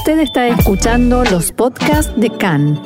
Usted 0.00 0.20
está 0.20 0.48
escuchando 0.48 1.24
los 1.24 1.52
podcasts 1.52 2.10
de 2.16 2.30
CAN. 2.30 2.80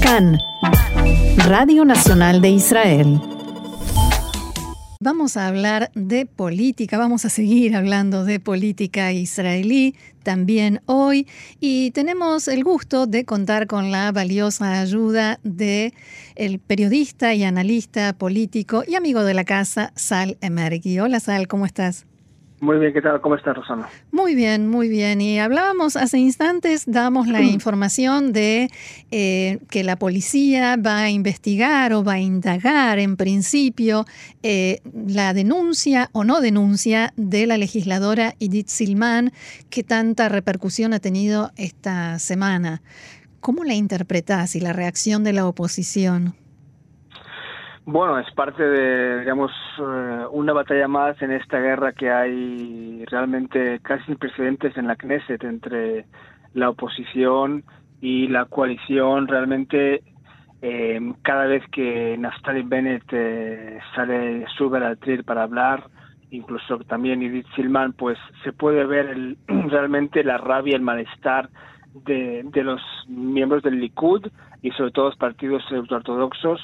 CAN, 0.00 0.38
Radio 1.48 1.84
Nacional 1.84 2.40
de 2.40 2.50
Israel. 2.50 3.20
Vamos 5.00 5.36
a 5.36 5.48
hablar 5.48 5.90
de 5.96 6.26
política, 6.26 6.96
vamos 6.96 7.24
a 7.24 7.28
seguir 7.28 7.74
hablando 7.74 8.24
de 8.24 8.38
política 8.38 9.10
israelí 9.10 9.96
también 10.22 10.80
hoy 10.86 11.26
y 11.58 11.90
tenemos 11.90 12.46
el 12.46 12.62
gusto 12.62 13.08
de 13.08 13.24
contar 13.24 13.66
con 13.66 13.90
la 13.90 14.12
valiosa 14.12 14.80
ayuda 14.80 15.40
de 15.42 15.92
el 16.36 16.60
periodista 16.60 17.34
y 17.34 17.42
analista 17.42 18.12
político 18.12 18.84
y 18.86 18.94
amigo 18.94 19.24
de 19.24 19.34
la 19.34 19.42
casa 19.42 19.92
Sal 19.96 20.38
Emergui. 20.40 21.00
Hola 21.00 21.18
Sal, 21.18 21.48
¿cómo 21.48 21.66
estás? 21.66 22.06
Muy 22.60 22.78
bien, 22.78 22.92
¿qué 22.92 23.00
tal? 23.00 23.22
¿Cómo 23.22 23.36
estás, 23.36 23.56
Rosana? 23.56 23.88
Muy 24.12 24.34
bien, 24.34 24.68
muy 24.68 24.88
bien. 24.88 25.22
Y 25.22 25.38
hablábamos 25.38 25.96
hace 25.96 26.18
instantes, 26.18 26.84
damos 26.86 27.26
la 27.26 27.40
información 27.56 28.34
de 28.34 28.68
eh, 29.10 29.60
que 29.70 29.82
la 29.82 29.96
policía 29.96 30.76
va 30.76 30.98
a 30.98 31.10
investigar 31.10 31.94
o 31.94 32.04
va 32.04 32.14
a 32.14 32.20
indagar, 32.20 32.98
en 32.98 33.16
principio, 33.16 34.04
eh, 34.42 34.82
la 35.06 35.32
denuncia 35.32 36.10
o 36.12 36.22
no 36.22 36.42
denuncia 36.42 37.14
de 37.16 37.46
la 37.46 37.56
legisladora 37.56 38.34
Edith 38.40 38.68
Silman, 38.68 39.32
que 39.70 39.82
tanta 39.82 40.28
repercusión 40.28 40.92
ha 40.92 41.00
tenido 41.00 41.52
esta 41.56 42.18
semana. 42.18 42.82
¿Cómo 43.40 43.64
la 43.64 43.72
interpretás 43.72 44.54
y 44.54 44.60
la 44.60 44.74
reacción 44.74 45.24
de 45.24 45.32
la 45.32 45.46
oposición? 45.46 46.34
Bueno, 47.86 48.18
es 48.18 48.30
parte 48.34 48.62
de, 48.62 49.20
digamos, 49.20 49.50
eh, 49.78 50.24
una 50.32 50.52
batalla 50.52 50.86
más 50.86 51.20
en 51.22 51.32
esta 51.32 51.58
guerra 51.58 51.92
que 51.92 52.10
hay 52.10 53.04
realmente 53.06 53.80
casi 53.80 54.04
sin 54.04 54.16
precedentes 54.16 54.76
en 54.76 54.86
la 54.86 54.96
Knesset 54.96 55.42
entre 55.44 56.04
la 56.52 56.70
oposición 56.70 57.64
y 58.00 58.28
la 58.28 58.44
coalición. 58.44 59.26
Realmente, 59.26 60.02
eh, 60.60 61.00
cada 61.22 61.46
vez 61.46 61.64
que 61.72 62.16
Naftali 62.18 62.62
Bennett 62.62 63.04
eh, 63.12 63.80
sale, 63.94 64.44
sube 64.58 64.84
al 64.84 64.98
tril 64.98 65.24
para 65.24 65.44
hablar, 65.44 65.84
incluso 66.30 66.78
también 66.80 67.22
Edith 67.22 67.46
Silman, 67.56 67.94
pues 67.94 68.18
se 68.44 68.52
puede 68.52 68.84
ver 68.84 69.06
el, 69.06 69.38
realmente 69.48 70.22
la 70.22 70.36
rabia, 70.36 70.76
el 70.76 70.82
malestar 70.82 71.48
de, 72.04 72.42
de 72.44 72.62
los 72.62 72.82
miembros 73.08 73.62
del 73.62 73.80
Likud 73.80 74.26
y 74.60 74.70
sobre 74.72 74.92
todo 74.92 75.06
los 75.06 75.16
partidos 75.16 75.64
ortodoxos 75.72 76.60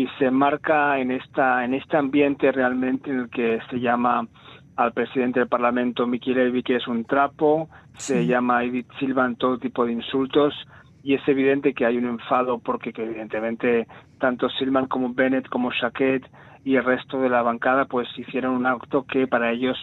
y 0.00 0.08
se 0.18 0.30
marca 0.30 0.98
en 0.98 1.10
esta 1.10 1.62
en 1.62 1.74
este 1.74 1.98
ambiente 1.98 2.50
realmente 2.52 3.10
en 3.10 3.18
el 3.20 3.28
que 3.28 3.58
se 3.68 3.80
llama 3.80 4.26
al 4.76 4.92
presidente 4.94 5.40
del 5.40 5.48
Parlamento 5.48 6.06
Miki 6.06 6.32
Levy 6.32 6.62
que 6.62 6.76
es 6.76 6.88
un 6.88 7.04
trapo, 7.04 7.68
se 7.98 8.24
llama 8.24 8.64
Edith 8.64 8.90
Silva 8.98 9.26
en 9.26 9.36
todo 9.36 9.58
tipo 9.58 9.84
de 9.84 9.92
insultos 9.92 10.54
y 11.02 11.12
es 11.12 11.28
evidente 11.28 11.74
que 11.74 11.84
hay 11.84 11.98
un 11.98 12.06
enfado 12.06 12.60
porque 12.60 12.94
que 12.94 13.04
evidentemente 13.04 13.86
tanto 14.18 14.48
Silman 14.48 14.86
como 14.86 15.12
Bennett 15.12 15.50
como 15.50 15.70
Shaquet 15.70 16.26
y 16.64 16.76
el 16.76 16.84
resto 16.84 17.20
de 17.20 17.28
la 17.28 17.42
bancada 17.42 17.84
pues 17.84 18.08
hicieron 18.16 18.54
un 18.54 18.64
acto 18.64 19.04
que 19.04 19.26
para 19.26 19.52
ellos 19.52 19.76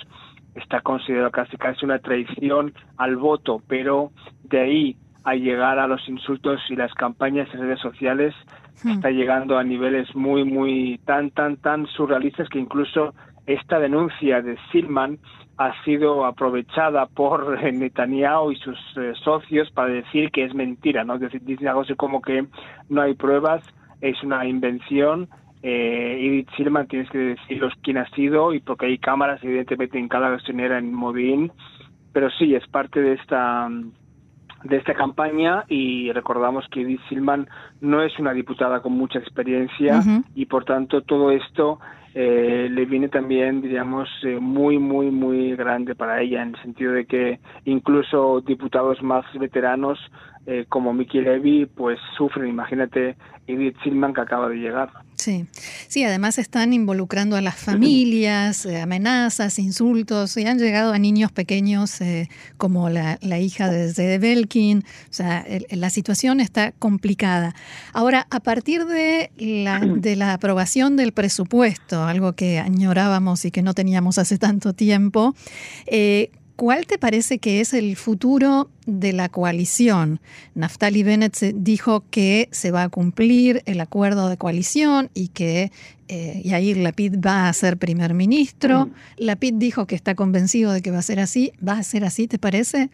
está 0.55 0.81
considerado 0.81 1.29
casi 1.29 1.57
casi 1.57 1.85
una 1.85 1.99
traición 1.99 2.73
al 2.97 3.17
voto, 3.17 3.61
pero 3.67 4.09
de 4.45 4.61
ahí 4.61 4.97
a 5.23 5.35
llegar 5.35 5.77
a 5.77 5.85
los 5.85 6.09
insultos 6.09 6.59
y 6.69 6.75
las 6.75 6.91
campañas 6.95 7.47
en 7.53 7.59
redes 7.59 7.81
sociales 7.81 8.33
hmm. 8.83 8.89
está 8.91 9.09
llegando 9.11 9.57
a 9.57 9.63
niveles 9.63 10.13
muy, 10.15 10.43
muy 10.43 10.99
tan, 11.05 11.31
tan, 11.31 11.57
tan 11.57 11.85
surrealistas 11.87 12.49
que 12.49 12.59
incluso 12.59 13.13
esta 13.45 13.79
denuncia 13.79 14.41
de 14.41 14.57
Silman 14.71 15.19
ha 15.57 15.73
sido 15.83 16.25
aprovechada 16.25 17.07
por 17.07 17.61
Netanyahu 17.73 18.51
y 18.51 18.57
sus 18.57 18.77
eh, 18.97 19.13
socios 19.23 19.71
para 19.71 19.89
decir 19.89 20.29
que 20.31 20.43
es 20.43 20.53
mentira, 20.53 21.03
¿no? 21.03 21.15
Es 21.15 21.21
decir, 21.21 21.41
dicen 21.43 21.67
algo 21.67 21.81
así 21.81 21.95
como 21.95 22.21
que 22.21 22.45
no 22.89 23.01
hay 23.01 23.15
pruebas, 23.15 23.63
es 24.01 24.21
una 24.23 24.45
invención. 24.45 25.29
Eh, 25.63 26.17
Edith 26.19 26.49
Silman 26.55 26.87
tienes 26.87 27.09
que 27.09 27.17
deciros 27.17 27.73
quién 27.81 27.97
ha 27.97 28.07
sido 28.11 28.53
y 28.53 28.59
porque 28.59 28.85
hay 28.85 28.99
cámaras 28.99 29.43
evidentemente 29.43 29.97
en 29.97 30.07
cada 30.07 30.29
gasolinera 30.29 30.77
en 30.77 30.93
Modín, 30.93 31.51
pero 32.13 32.29
sí, 32.29 32.53
es 32.53 32.67
parte 32.67 33.01
de 33.01 33.13
esta 33.13 33.67
de 34.63 34.77
esta 34.77 34.93
campaña 34.93 35.65
y 35.67 36.11
recordamos 36.11 36.65
que 36.71 36.81
Edith 36.81 37.01
Silman 37.09 37.47
no 37.81 38.01
es 38.01 38.17
una 38.19 38.33
diputada 38.33 38.81
con 38.81 38.93
mucha 38.93 39.19
experiencia 39.19 40.01
y 40.35 40.45
por 40.45 40.65
tanto 40.65 41.01
todo 41.01 41.31
esto 41.31 41.79
eh, 42.19 42.67
le 42.71 42.85
viene 42.85 43.09
también, 43.09 43.61
diríamos, 43.61 44.09
eh, 44.23 44.39
muy, 44.39 44.79
muy, 44.79 45.11
muy 45.11 45.55
grande 45.55 45.93
para 45.93 46.19
ella, 46.19 46.41
en 46.41 46.55
el 46.55 46.61
sentido 46.63 46.93
de 46.93 47.05
que 47.05 47.39
incluso 47.65 48.41
diputados 48.41 49.03
más 49.03 49.23
veteranos 49.37 49.99
eh, 50.47 50.65
como 50.67 50.93
Mickey 50.93 51.21
Levy, 51.21 51.67
pues 51.67 51.99
sufren. 52.17 52.47
Imagínate 52.47 53.17
Edith 53.45 53.77
Silman 53.83 54.15
que 54.15 54.21
acaba 54.21 54.49
de 54.49 54.55
llegar. 54.55 54.89
Sí, 55.17 55.47
sí, 55.87 56.03
además 56.03 56.37
están 56.37 56.73
involucrando 56.73 57.35
a 57.35 57.41
las 57.41 57.55
familias, 57.55 58.67
eh, 58.67 58.79
amenazas, 58.79 59.57
insultos, 59.57 60.37
y 60.37 60.45
han 60.45 60.59
llegado 60.59 60.93
a 60.93 60.99
niños 60.99 61.31
pequeños 61.31 61.99
eh, 62.01 62.29
como 62.57 62.89
la, 62.89 63.17
hija 63.39 63.69
de 63.69 63.91
Zede 63.91 64.19
Belkin. 64.19 64.85
O 65.09 65.13
sea, 65.13 65.43
la 65.71 65.89
situación 65.89 66.39
está 66.39 66.71
complicada. 66.71 67.55
Ahora, 67.93 68.27
a 68.29 68.39
partir 68.39 68.85
de 68.85 69.31
la, 69.37 69.79
de 69.97 70.15
la 70.15 70.33
aprobación 70.33 70.95
del 70.97 71.13
presupuesto, 71.13 72.03
algo 72.03 72.33
que 72.33 72.59
añorábamos 72.59 73.43
y 73.45 73.49
que 73.49 73.63
no 73.63 73.73
teníamos 73.73 74.19
hace 74.19 74.37
tanto 74.37 74.73
tiempo, 74.73 75.35
¿Cuál 76.57 76.87
te 76.87 76.97
parece 76.97 77.37
que 77.37 77.61
es 77.61 77.71
el 77.75 77.95
futuro 77.95 78.67
de 78.87 79.13
la 79.13 79.29
coalición? 79.29 80.19
Naftali 80.55 81.03
Bennett 81.03 81.37
dijo 81.53 82.03
que 82.09 82.49
se 82.51 82.71
va 82.71 82.81
a 82.81 82.89
cumplir 82.89 83.61
el 83.67 83.79
acuerdo 83.79 84.27
de 84.27 84.37
coalición 84.37 85.11
y 85.13 85.27
que 85.27 85.71
eh, 86.07 86.41
Yair 86.43 86.77
Lapid 86.77 87.23
va 87.23 87.47
a 87.47 87.53
ser 87.53 87.77
primer 87.77 88.15
ministro. 88.15 88.87
Mm. 88.87 88.91
Lapid 89.17 89.53
dijo 89.53 89.85
que 89.85 89.93
está 89.93 90.15
convencido 90.15 90.73
de 90.73 90.81
que 90.81 90.89
va 90.89 90.97
a 90.97 91.03
ser 91.03 91.19
así. 91.19 91.53
¿Va 91.65 91.73
a 91.73 91.83
ser 91.83 92.03
así, 92.03 92.27
te 92.27 92.39
parece? 92.39 92.89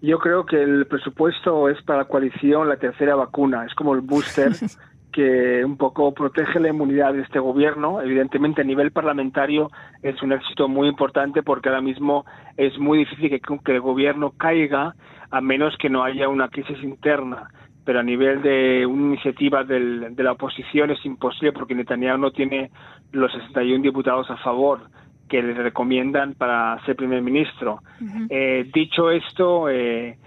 Yo 0.00 0.18
creo 0.18 0.46
que 0.46 0.62
el 0.62 0.86
presupuesto 0.86 1.68
es 1.68 1.82
para 1.82 1.98
la 1.98 2.04
coalición 2.06 2.66
la 2.66 2.78
tercera 2.78 3.14
vacuna, 3.14 3.66
es 3.66 3.74
como 3.74 3.94
el 3.94 4.00
booster 4.00 4.52
que 5.12 5.64
un 5.64 5.76
poco 5.76 6.12
protege 6.12 6.58
la 6.58 6.70
inmunidad 6.70 7.12
de 7.12 7.22
este 7.22 7.38
gobierno. 7.38 8.00
Evidentemente, 8.00 8.62
a 8.62 8.64
nivel 8.64 8.90
parlamentario 8.90 9.70
es 10.02 10.20
un 10.22 10.32
éxito 10.32 10.68
muy 10.68 10.88
importante 10.88 11.42
porque 11.42 11.68
ahora 11.68 11.80
mismo 11.80 12.24
es 12.56 12.76
muy 12.78 12.98
difícil 12.98 13.30
que, 13.30 13.40
que 13.40 13.72
el 13.72 13.80
gobierno 13.80 14.32
caiga 14.36 14.94
a 15.30 15.40
menos 15.40 15.76
que 15.78 15.90
no 15.90 16.02
haya 16.02 16.28
una 16.28 16.48
crisis 16.48 16.82
interna. 16.82 17.48
Pero 17.84 18.00
a 18.00 18.02
nivel 18.02 18.42
de 18.42 18.86
una 18.86 19.14
iniciativa 19.14 19.64
del, 19.64 20.14
de 20.14 20.22
la 20.22 20.32
oposición 20.32 20.90
es 20.90 21.04
imposible 21.04 21.52
porque 21.52 21.74
Netanyahu 21.74 22.18
no 22.18 22.30
tiene 22.30 22.70
los 23.12 23.32
61 23.32 23.82
diputados 23.82 24.30
a 24.30 24.36
favor 24.38 24.80
que 25.28 25.42
le 25.42 25.54
recomiendan 25.54 26.34
para 26.34 26.78
ser 26.84 26.94
primer 26.94 27.22
ministro. 27.22 27.80
eh, 28.28 28.70
dicho 28.72 29.10
esto, 29.10 29.68
eh, 29.68 30.18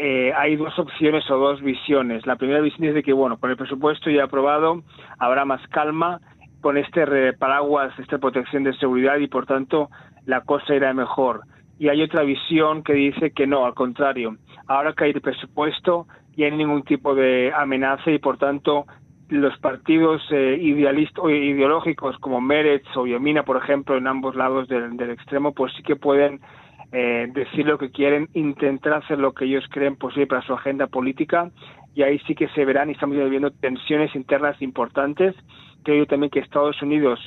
eh, 0.00 0.32
hay 0.36 0.54
dos 0.54 0.78
opciones 0.78 1.28
o 1.28 1.36
dos 1.36 1.60
visiones. 1.60 2.24
La 2.24 2.36
primera 2.36 2.60
visión 2.60 2.86
es 2.86 2.94
de 2.94 3.02
que, 3.02 3.12
bueno, 3.12 3.36
con 3.36 3.50
el 3.50 3.56
presupuesto 3.56 4.10
ya 4.10 4.24
aprobado 4.24 4.84
habrá 5.18 5.44
más 5.44 5.60
calma 5.68 6.20
con 6.60 6.76
este 6.76 7.32
paraguas, 7.32 7.92
esta 7.98 8.18
protección 8.18 8.62
de 8.62 8.74
seguridad 8.74 9.16
y, 9.18 9.26
por 9.26 9.46
tanto, 9.46 9.90
la 10.24 10.42
cosa 10.42 10.74
irá 10.74 10.94
mejor. 10.94 11.40
Y 11.80 11.88
hay 11.88 12.00
otra 12.02 12.22
visión 12.22 12.84
que 12.84 12.92
dice 12.92 13.32
que 13.32 13.48
no, 13.48 13.66
al 13.66 13.74
contrario. 13.74 14.36
Ahora 14.68 14.92
que 14.92 15.04
hay 15.04 15.10
el 15.10 15.20
presupuesto, 15.20 16.06
ya 16.36 16.46
hay 16.46 16.52
ningún 16.52 16.84
tipo 16.84 17.16
de 17.16 17.52
amenaza 17.52 18.12
y, 18.12 18.20
por 18.20 18.38
tanto, 18.38 18.86
los 19.28 19.58
partidos 19.58 20.22
eh, 20.30 20.58
idealistas 20.60 21.24
o 21.24 21.28
ideológicos 21.28 22.16
como 22.18 22.40
Meretz 22.40 22.86
o 22.96 23.04
Yomina, 23.04 23.42
por 23.42 23.56
ejemplo, 23.56 23.96
en 23.96 24.06
ambos 24.06 24.36
lados 24.36 24.68
del 24.68 25.10
extremo, 25.10 25.52
pues 25.52 25.72
sí 25.76 25.82
que 25.82 25.96
pueden 25.96 26.40
eh, 26.92 27.28
decir 27.32 27.66
lo 27.66 27.76
que 27.78 27.90
quieren, 27.90 28.28
intentar 28.32 28.94
hacer 28.94 29.18
lo 29.18 29.32
que 29.32 29.44
ellos 29.44 29.64
creen 29.70 29.96
posible 29.96 30.26
para 30.26 30.42
su 30.42 30.54
agenda 30.54 30.86
política 30.86 31.50
y 31.94 32.02
ahí 32.02 32.18
sí 32.20 32.34
que 32.34 32.48
se 32.48 32.64
verán 32.64 32.88
y 32.88 32.92
estamos 32.92 33.16
viviendo 33.16 33.50
tensiones 33.50 34.14
internas 34.14 34.60
importantes. 34.62 35.34
Creo 35.82 36.06
también 36.06 36.30
que 36.30 36.38
Estados 36.38 36.80
Unidos 36.80 37.20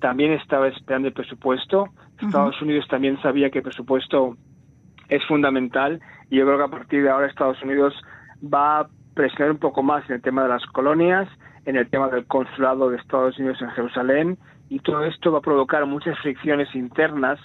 también 0.00 0.32
estaba 0.32 0.68
esperando 0.68 1.08
el 1.08 1.14
presupuesto. 1.14 1.88
Estados 2.20 2.60
Unidos 2.60 2.86
también 2.88 3.20
sabía 3.22 3.50
que 3.50 3.58
el 3.58 3.64
presupuesto 3.64 4.36
es 5.08 5.24
fundamental 5.26 6.00
y 6.30 6.36
yo 6.36 6.44
creo 6.44 6.58
que 6.58 6.64
a 6.64 6.68
partir 6.68 7.02
de 7.02 7.10
ahora 7.10 7.26
Estados 7.26 7.62
Unidos 7.62 7.94
va 8.42 8.80
a 8.80 8.88
presionar 9.14 9.52
un 9.52 9.58
poco 9.58 9.82
más 9.82 10.08
en 10.08 10.16
el 10.16 10.22
tema 10.22 10.42
de 10.42 10.48
las 10.48 10.64
colonias, 10.66 11.28
en 11.64 11.76
el 11.76 11.88
tema 11.88 12.08
del 12.08 12.26
consulado 12.26 12.90
de 12.90 12.98
Estados 12.98 13.38
Unidos 13.38 13.62
en 13.62 13.70
Jerusalén 13.70 14.38
y 14.68 14.80
todo 14.80 15.04
esto 15.04 15.32
va 15.32 15.38
a 15.38 15.42
provocar 15.42 15.86
muchas 15.86 16.18
fricciones 16.18 16.74
internas 16.74 17.38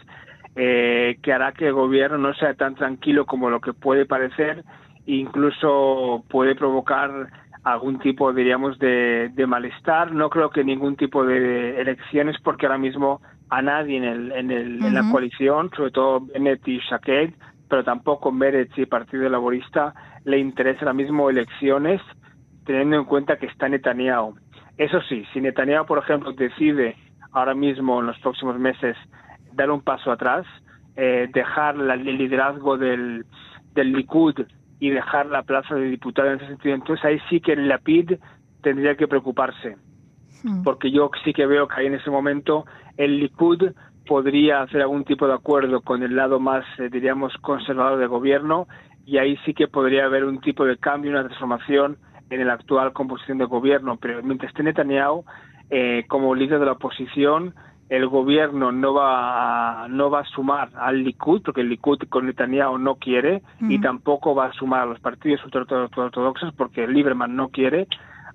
eh, 0.56 1.18
que 1.22 1.34
hará 1.34 1.54
que 1.54 1.68
el 1.68 1.74
gobierno 1.74 2.18
no 2.18 2.34
sea 2.34 2.54
tan 2.56 2.76
tranquilo 2.76 3.26
como 3.26 3.50
lo 3.50 3.62
que 3.62 3.74
puede 3.74 4.06
parecer, 4.06 4.64
incluso 5.06 6.24
puede 6.30 6.56
provocar 6.56 7.30
algún 7.64 8.00
tipo, 8.00 8.34
diríamos, 8.34 8.80
de, 8.80 9.32
malestar. 9.48 10.12
No 10.12 10.30
creo 10.30 10.50
que 10.50 10.64
ningún 10.64 10.96
tipo 10.96 11.26
de 11.26 11.80
elecciones, 11.80 12.36
porque 12.44 12.66
ahora 12.66 12.78
mismo 12.78 13.22
a 13.50 13.62
nadie 13.62 13.98
en, 13.98 14.04
el, 14.04 14.32
en, 14.32 14.52
el, 14.52 14.84
en 14.84 14.94
la 14.94 15.10
coalición, 15.12 15.70
sobre 15.76 15.92
todo 15.92 16.22
Bennett 16.22 16.68
y 16.68 16.80
Shaked, 16.80 17.34
pero 17.70 17.84
tampoco 17.84 18.32
Meretz 18.32 18.78
y 18.78 18.86
Partido 18.86 19.30
Laborista 19.30 19.94
le 20.26 20.38
interesa 20.38 20.82
ahora 20.82 20.94
mismo 20.94 21.30
elecciones, 21.30 22.02
teniendo 22.66 22.98
en 22.98 23.06
cuenta 23.06 23.38
que 23.38 23.48
está 23.48 23.68
Netanyahu. 23.68 24.36
Eso 24.78 25.02
sí, 25.08 25.26
si 25.34 25.42
Netanyahu, 25.42 25.86
por 25.86 26.00
ejemplo, 26.00 26.32
decide 26.34 26.96
ahora 27.34 27.54
mismo, 27.54 28.00
en 28.00 28.08
los 28.08 28.20
próximos 28.20 28.58
meses, 28.58 28.98
dar 29.54 29.72
un 29.72 29.82
paso 29.82 30.12
atrás, 30.12 30.46
eh, 30.96 31.30
dejar 31.34 31.76
el 31.76 32.18
liderazgo 32.18 32.78
del, 32.78 33.26
del 33.74 33.94
Likud 33.94 34.36
y 34.80 34.90
dejar 34.90 35.28
la 35.28 35.44
plaza 35.44 35.76
de 35.76 35.86
diputado 35.86 36.30
en 36.30 36.38
ese 36.38 36.48
sentido, 36.48 36.76
entonces 36.76 37.06
ahí 37.06 37.20
sí 37.30 37.40
que 37.40 37.54
el 37.54 37.68
Lapid 37.68 38.14
tendría 38.62 38.96
que 38.96 39.08
preocuparse, 39.08 39.78
hmm. 40.44 40.64
porque 40.64 40.92
yo 40.92 41.10
sí 41.24 41.34
que 41.34 41.46
veo 41.46 41.68
que 41.68 41.80
ahí 41.80 41.86
en 41.88 41.96
ese 41.96 42.10
momento 42.10 42.66
el 42.98 43.20
Likud 43.20 43.72
podría 44.08 44.62
hacer 44.62 44.82
algún 44.82 45.06
tipo 45.06 45.28
de 45.28 45.34
acuerdo 45.34 45.82
con 45.82 46.04
el 46.04 46.16
lado 46.16 46.40
más, 46.40 46.66
eh, 46.80 46.90
diríamos, 46.92 47.34
conservador 47.38 48.00
del 48.00 48.08
gobierno 48.08 48.68
y 49.06 49.18
ahí 49.18 49.38
sí 49.46 49.54
que 49.54 49.68
podría 49.68 50.06
haber 50.06 50.26
un 50.26 50.42
tipo 50.42 50.66
de 50.66 50.78
cambio, 50.78 51.12
una 51.12 51.24
transformación 51.24 51.98
en 52.30 52.48
la 52.48 52.54
actual 52.54 52.94
composición 52.94 53.38
de 53.38 53.46
gobierno. 53.46 53.98
Pero 54.02 54.22
mientras 54.24 54.50
esté 54.50 54.64
Netanyahu 54.64 55.26
eh, 55.70 56.06
como 56.08 56.36
líder 56.36 56.60
de 56.60 56.66
la 56.66 56.74
oposición, 56.74 57.54
el 57.92 58.08
gobierno 58.08 58.72
no 58.72 58.94
va 58.94 59.84
a, 59.84 59.88
no 59.90 60.10
va 60.10 60.22
a 60.22 60.26
sumar 60.26 60.70
al 60.78 61.04
Likud, 61.04 61.42
porque 61.44 61.60
el 61.60 61.68
Likud 61.68 62.00
con 62.08 62.26
Netanyahu 62.26 62.78
no 62.78 62.96
quiere, 62.96 63.42
y 63.60 63.82
tampoco 63.82 64.34
va 64.34 64.46
a 64.46 64.54
sumar 64.54 64.84
a 64.84 64.86
los 64.86 65.02
partidos 65.02 65.42
ortodoxos, 65.44 66.54
porque 66.56 66.88
Lieberman 66.88 67.36
no 67.36 67.50
quiere. 67.50 67.88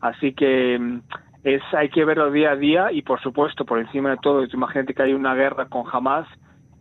Así 0.03 0.35
que 0.35 0.79
mm, 0.79 1.01
es 1.45 1.63
hay 1.73 1.89
que 1.89 2.05
verlo 2.05 2.31
día 2.31 2.51
a 2.51 2.57
día 2.57 2.93
y, 2.93 3.01
por 3.01 3.19
supuesto, 3.23 3.65
por 3.65 3.79
encima 3.79 4.11
de 4.11 4.19
todo, 4.19 4.45
imagínate 4.45 4.93
que 4.93 5.03
hay 5.05 5.15
una 5.15 5.35
guerra 5.35 5.71
con 5.71 5.85
Hamas, 5.91 6.29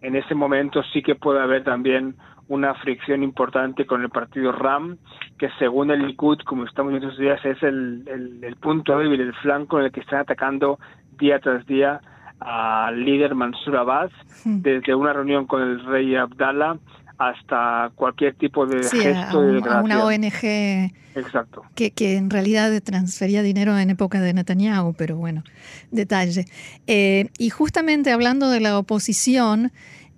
en 0.01 0.17
ese 0.17 0.35
momento 0.35 0.83
sí 0.91 1.01
que 1.01 1.15
puede 1.15 1.39
haber 1.39 1.63
también 1.63 2.15
una 2.49 2.73
fricción 2.73 3.23
importante 3.23 3.85
con 3.85 4.01
el 4.01 4.09
partido 4.09 4.51
RAM, 4.51 4.97
que 5.39 5.47
según 5.59 5.91
el 5.91 6.05
Likud, 6.05 6.39
como 6.39 6.65
estamos 6.65 6.91
viendo 6.91 7.07
estos 7.07 7.21
días, 7.21 7.39
es 7.45 7.63
el, 7.63 8.03
el 8.43 8.55
punto 8.57 8.97
débil, 8.97 9.21
el 9.21 9.33
flanco 9.35 9.79
en 9.79 9.85
el 9.85 9.91
que 9.93 10.01
están 10.01 10.19
atacando 10.19 10.77
día 11.17 11.39
tras 11.39 11.65
día 11.65 12.01
al 12.39 13.03
líder 13.03 13.35
Mansur 13.35 13.77
Abbas, 13.77 14.11
desde 14.43 14.93
una 14.93 15.13
reunión 15.13 15.45
con 15.45 15.61
el 15.61 15.83
rey 15.85 16.15
Abdallah 16.15 16.77
hasta 17.17 17.91
cualquier 17.95 18.35
tipo 18.35 18.65
de 18.65 18.83
gesto 18.83 19.41
de 19.41 19.69
a 19.69 19.81
una 19.81 20.03
ONG 20.03 20.91
Exacto. 21.15 21.63
Que, 21.75 21.91
que, 21.91 22.17
en 22.17 22.29
realidad 22.29 22.71
transfería 22.83 23.41
dinero 23.41 23.77
en 23.77 23.89
época 23.89 24.19
de 24.19 24.33
Netanyahu, 24.33 24.93
pero 24.93 25.15
bueno, 25.15 25.43
detalle. 25.91 26.45
Eh, 26.87 27.29
y 27.37 27.49
justamente 27.49 28.11
hablando 28.11 28.49
de 28.49 28.59
la 28.59 28.77
oposición, 28.77 29.71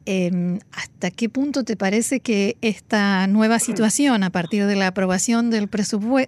Em, 0.10 0.60
¿Hasta 0.72 1.12
qué 1.12 1.28
punto 1.28 1.66
te 1.66 1.76
parece 1.76 2.22
que 2.22 2.56
esta 2.62 3.28
nueva 3.28 3.60
situación, 3.60 4.24
a 4.24 4.30
partir 4.30 4.66
de 4.66 4.78
la 4.78 4.88
aprobación 4.88 5.50
del, 5.50 5.70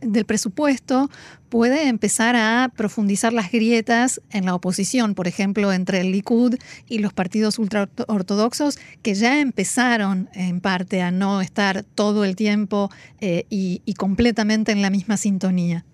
del 0.02 0.26
presupuesto, 0.26 1.10
puede 1.48 1.88
empezar 1.88 2.36
a 2.36 2.74
profundizar 2.76 3.32
las 3.32 3.54
grietas 3.54 4.20
en 4.32 4.46
la 4.46 4.54
oposición, 4.54 5.16
por 5.16 5.30
ejemplo, 5.30 5.72
entre 5.72 6.02
el 6.02 6.12
Likud 6.12 6.56
y 6.90 6.98
los 6.98 7.14
partidos 7.14 7.58
ultraortodoxos, 7.58 8.78
que 9.02 9.14
ya 9.14 9.40
empezaron 9.40 10.30
en 10.34 10.60
parte 10.60 11.02
a 11.02 11.12
no 11.12 11.40
estar 11.40 11.84
todo 11.84 12.26
el 12.26 12.36
tiempo 12.36 12.92
eh, 13.22 13.46
y 13.50 13.94
completamente 13.94 14.74
en 14.74 14.82
la 14.82 14.90
misma 14.90 15.16
sintonía? 15.16 15.86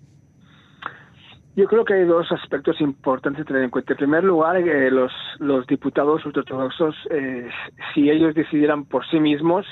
Yo 1.56 1.66
creo 1.68 1.86
que 1.86 1.94
hay 1.94 2.04
dos 2.04 2.30
aspectos 2.32 2.78
importantes 2.82 3.40
a 3.40 3.44
tener 3.46 3.62
en 3.62 3.70
cuenta. 3.70 3.94
En 3.94 3.96
primer 3.96 4.22
lugar, 4.22 4.58
eh, 4.58 4.90
los, 4.90 5.66
diputados 5.66 6.24
ortodoxos, 6.26 6.94
eh, 7.10 7.48
si 7.94 8.10
ellos 8.10 8.34
decidieran 8.34 8.84
por 8.84 9.06
sí 9.06 9.18
mismos, 9.18 9.64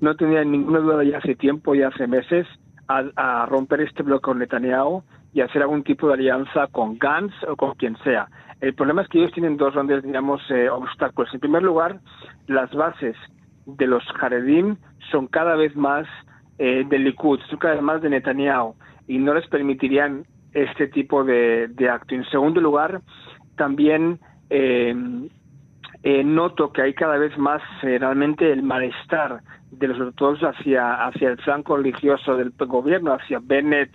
no 0.00 0.16
tendrían 0.16 0.50
ninguna 0.50 0.80
duda 0.80 1.04
ya 1.04 1.18
hace 1.18 1.36
tiempo, 1.36 1.76
ya 1.76 1.88
hace 1.88 2.08
meses, 2.08 2.44
a, 2.88 3.46
romper 3.46 3.82
este 3.82 4.02
bloque 4.02 4.22
con 4.22 4.40
Netanyahu 4.40 5.04
y 5.32 5.42
hacer 5.42 5.62
algún 5.62 5.84
tipo 5.84 6.08
de 6.08 6.14
alianza 6.14 6.66
con 6.66 6.98
Gantz 6.98 7.34
o 7.46 7.54
con 7.54 7.74
quien 7.74 7.96
sea. 7.98 8.26
El 8.60 8.74
problema 8.74 9.02
es 9.02 9.08
que 9.08 9.18
ellos 9.18 9.32
tienen 9.32 9.56
dos 9.56 9.74
grandes, 9.74 10.02
digamos, 10.02 10.42
eh, 10.50 10.68
obstáculos. 10.68 11.32
En 11.32 11.38
primer 11.38 11.62
lugar, 11.62 12.00
las 12.48 12.68
bases 12.72 13.14
de 13.64 13.86
los 13.86 14.02
Haredim 14.20 14.76
son 15.12 15.28
cada 15.28 15.54
vez 15.54 15.76
más 15.76 16.08
eh, 16.58 16.84
del 16.88 17.04
Likud, 17.04 17.38
son 17.48 17.60
cada 17.60 17.74
vez 17.74 17.82
más 17.82 18.02
de 18.02 18.10
Netanyahu 18.10 18.74
y 19.06 19.18
no 19.18 19.34
les 19.34 19.46
permitirían 19.46 20.24
este 20.52 20.88
tipo 20.88 21.24
de, 21.24 21.70
acto. 21.90 22.14
En 22.14 22.24
segundo 22.26 22.60
lugar, 22.60 23.00
también 23.56 24.18
eh, 24.48 24.94
eh, 26.02 26.24
noto 26.24 26.72
que 26.72 26.82
hay 26.82 26.94
cada 26.94 27.18
vez 27.18 27.36
más 27.38 27.62
eh, 27.82 27.98
realmente 27.98 28.50
el 28.50 28.62
malestar 28.62 29.42
de 29.70 29.88
los 29.88 30.00
ortodoxos 30.00 30.50
hacia, 30.50 31.06
hacia 31.06 31.30
el 31.30 31.38
flanco 31.38 31.76
religioso 31.76 32.36
del 32.36 32.52
gobierno, 32.56 33.12
hacia 33.12 33.38
Bennett, 33.42 33.90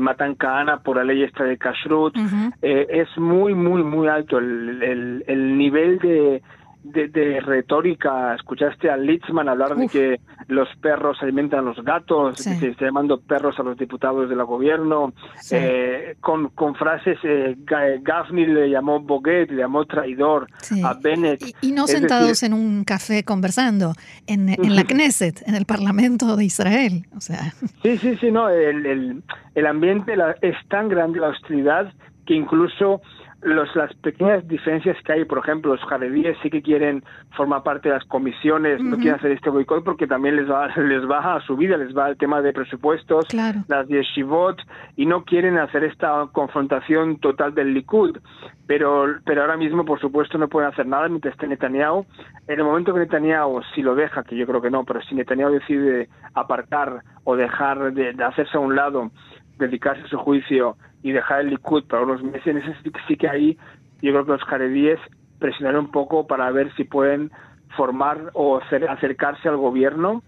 Matan 0.00 0.34
Kahana 0.34 0.82
por 0.82 0.96
la 0.96 1.04
ley 1.04 1.22
esta 1.22 1.44
de 1.44 1.56
Kashrut. 1.56 2.14
es 2.60 3.08
muy, 3.16 3.54
muy, 3.54 3.82
muy 3.82 4.08
alto 4.08 4.36
el, 4.38 5.24
el 5.26 5.56
nivel 5.56 5.98
de, 5.98 6.42
de, 6.82 7.40
retórica. 7.40 8.34
Escuchaste 8.34 8.90
a 8.90 8.96
Litzman 8.96 9.48
hablar 9.48 9.76
de 9.76 9.88
que 9.88 10.20
los 10.48 10.68
perros 10.80 11.18
alimentan 11.20 11.60
a 11.60 11.62
los 11.62 11.84
gatos, 11.84 12.36
que 12.36 12.54
se 12.54 12.68
está 12.68 12.86
llamando 12.86 13.20
perros 13.20 13.58
a 13.58 13.62
los 13.62 13.76
diputados 13.76 14.28
del 14.28 14.42
gobierno, 14.44 15.12
eh, 15.50 16.16
con, 16.20 16.48
con 16.50 16.74
frases, 16.74 17.18
eh, 17.22 17.56
Gaffney 18.00 18.46
le 18.46 18.70
llamó 18.70 19.00
boguet, 19.00 19.50
le 19.50 19.58
llamó 19.58 19.84
traidor 19.84 20.46
a 20.84 20.94
Bennett. 20.94 21.42
Y, 21.60 21.72
no 21.72 21.86
sentados 21.86 22.42
en 22.42 22.54
un 22.54 22.84
café 22.84 23.22
conversando, 23.24 23.92
en, 24.26 24.48
en 24.48 24.76
la 24.76 24.84
Knesset, 24.88 25.46
en 25.46 25.54
el 25.54 25.66
Parlamento 25.66 26.36
de 26.36 26.44
Israel. 26.44 27.06
O 27.16 27.20
sea. 27.20 27.52
Sí, 27.82 27.98
sí, 27.98 28.16
sí, 28.16 28.30
no, 28.30 28.48
el, 28.48 28.86
el, 28.86 29.22
el 29.54 29.66
ambiente 29.66 30.14
es 30.42 30.56
tan 30.68 30.88
grande 30.88 31.20
la 31.20 31.28
hostilidad 31.28 31.92
que 32.26 32.34
incluso 32.34 33.00
los, 33.42 33.74
las 33.76 33.94
pequeñas 33.94 34.46
diferencias 34.48 34.96
que 35.04 35.12
hay, 35.12 35.24
por 35.24 35.38
ejemplo, 35.38 35.72
los 35.72 35.84
jaredíes 35.84 36.36
sí 36.42 36.50
que 36.50 36.60
quieren 36.60 37.04
formar 37.36 37.62
parte 37.62 37.88
de 37.88 37.94
las 37.94 38.04
comisiones, 38.04 38.82
no 38.82 38.96
quieren 38.96 39.14
hacer 39.14 39.30
este 39.30 39.50
boicot 39.50 39.84
porque 39.84 40.06
también 40.06 40.36
les 40.36 40.50
va, 40.50 40.68
les 40.76 41.06
baja 41.06 41.36
a 41.36 41.40
su 41.42 41.56
vida, 41.56 41.76
les 41.76 41.96
va 41.96 42.08
el 42.08 42.16
tema 42.16 42.42
de 42.42 42.52
presupuestos, 42.52 43.26
las 43.32 43.86
yeshivot, 43.88 44.60
y 44.96 45.06
no 45.06 45.24
quieren 45.24 45.56
hacer 45.58 45.84
esta 45.84 46.26
confrontación 46.32 47.18
total 47.18 47.54
del 47.54 47.74
Likud. 47.74 48.18
Pero, 48.66 49.06
pero 49.24 49.42
ahora 49.42 49.56
mismo, 49.56 49.84
por 49.84 50.00
supuesto, 50.00 50.36
no 50.36 50.48
pueden 50.48 50.70
hacer 50.70 50.86
nada 50.86 51.08
mientras 51.08 51.32
esté 51.32 51.46
Netanyahu. 51.46 52.04
En 52.48 52.58
el 52.58 52.64
momento 52.64 52.92
que 52.92 53.00
Netanyahu, 53.00 53.62
si 53.74 53.82
lo 53.82 53.94
deja, 53.94 54.24
que 54.24 54.36
yo 54.36 54.46
creo 54.46 54.60
que 54.60 54.70
no, 54.70 54.84
pero 54.84 55.00
si 55.02 55.14
Netanyahu 55.14 55.52
decide 55.52 56.08
apartar 56.34 57.02
o 57.24 57.36
dejar 57.36 57.92
de 57.92 58.10
hacerse 58.22 58.56
a 58.56 58.60
un 58.60 58.74
lado, 58.74 59.10
dedicarse 59.58 60.02
a 60.02 60.08
su 60.08 60.18
juicio 60.18 60.76
y 61.02 61.12
dejar 61.12 61.40
el 61.40 61.50
Likud 61.50 61.84
para 61.84 62.02
unos 62.02 62.22
meses, 62.22 62.46
en 62.46 62.58
ese 62.58 62.74
sí 63.06 63.16
que 63.16 63.28
ahí 63.28 63.58
yo 64.02 64.12
creo 64.12 64.24
que 64.24 64.32
los 64.32 64.44
jaredíes 64.44 64.98
presionarán 65.38 65.80
un 65.80 65.90
poco 65.90 66.26
para 66.26 66.50
ver 66.50 66.74
si 66.74 66.84
pueden 66.84 67.30
formar 67.76 68.30
o 68.34 68.58
acercarse 68.58 69.48
al 69.48 69.56
gobierno. 69.56 70.22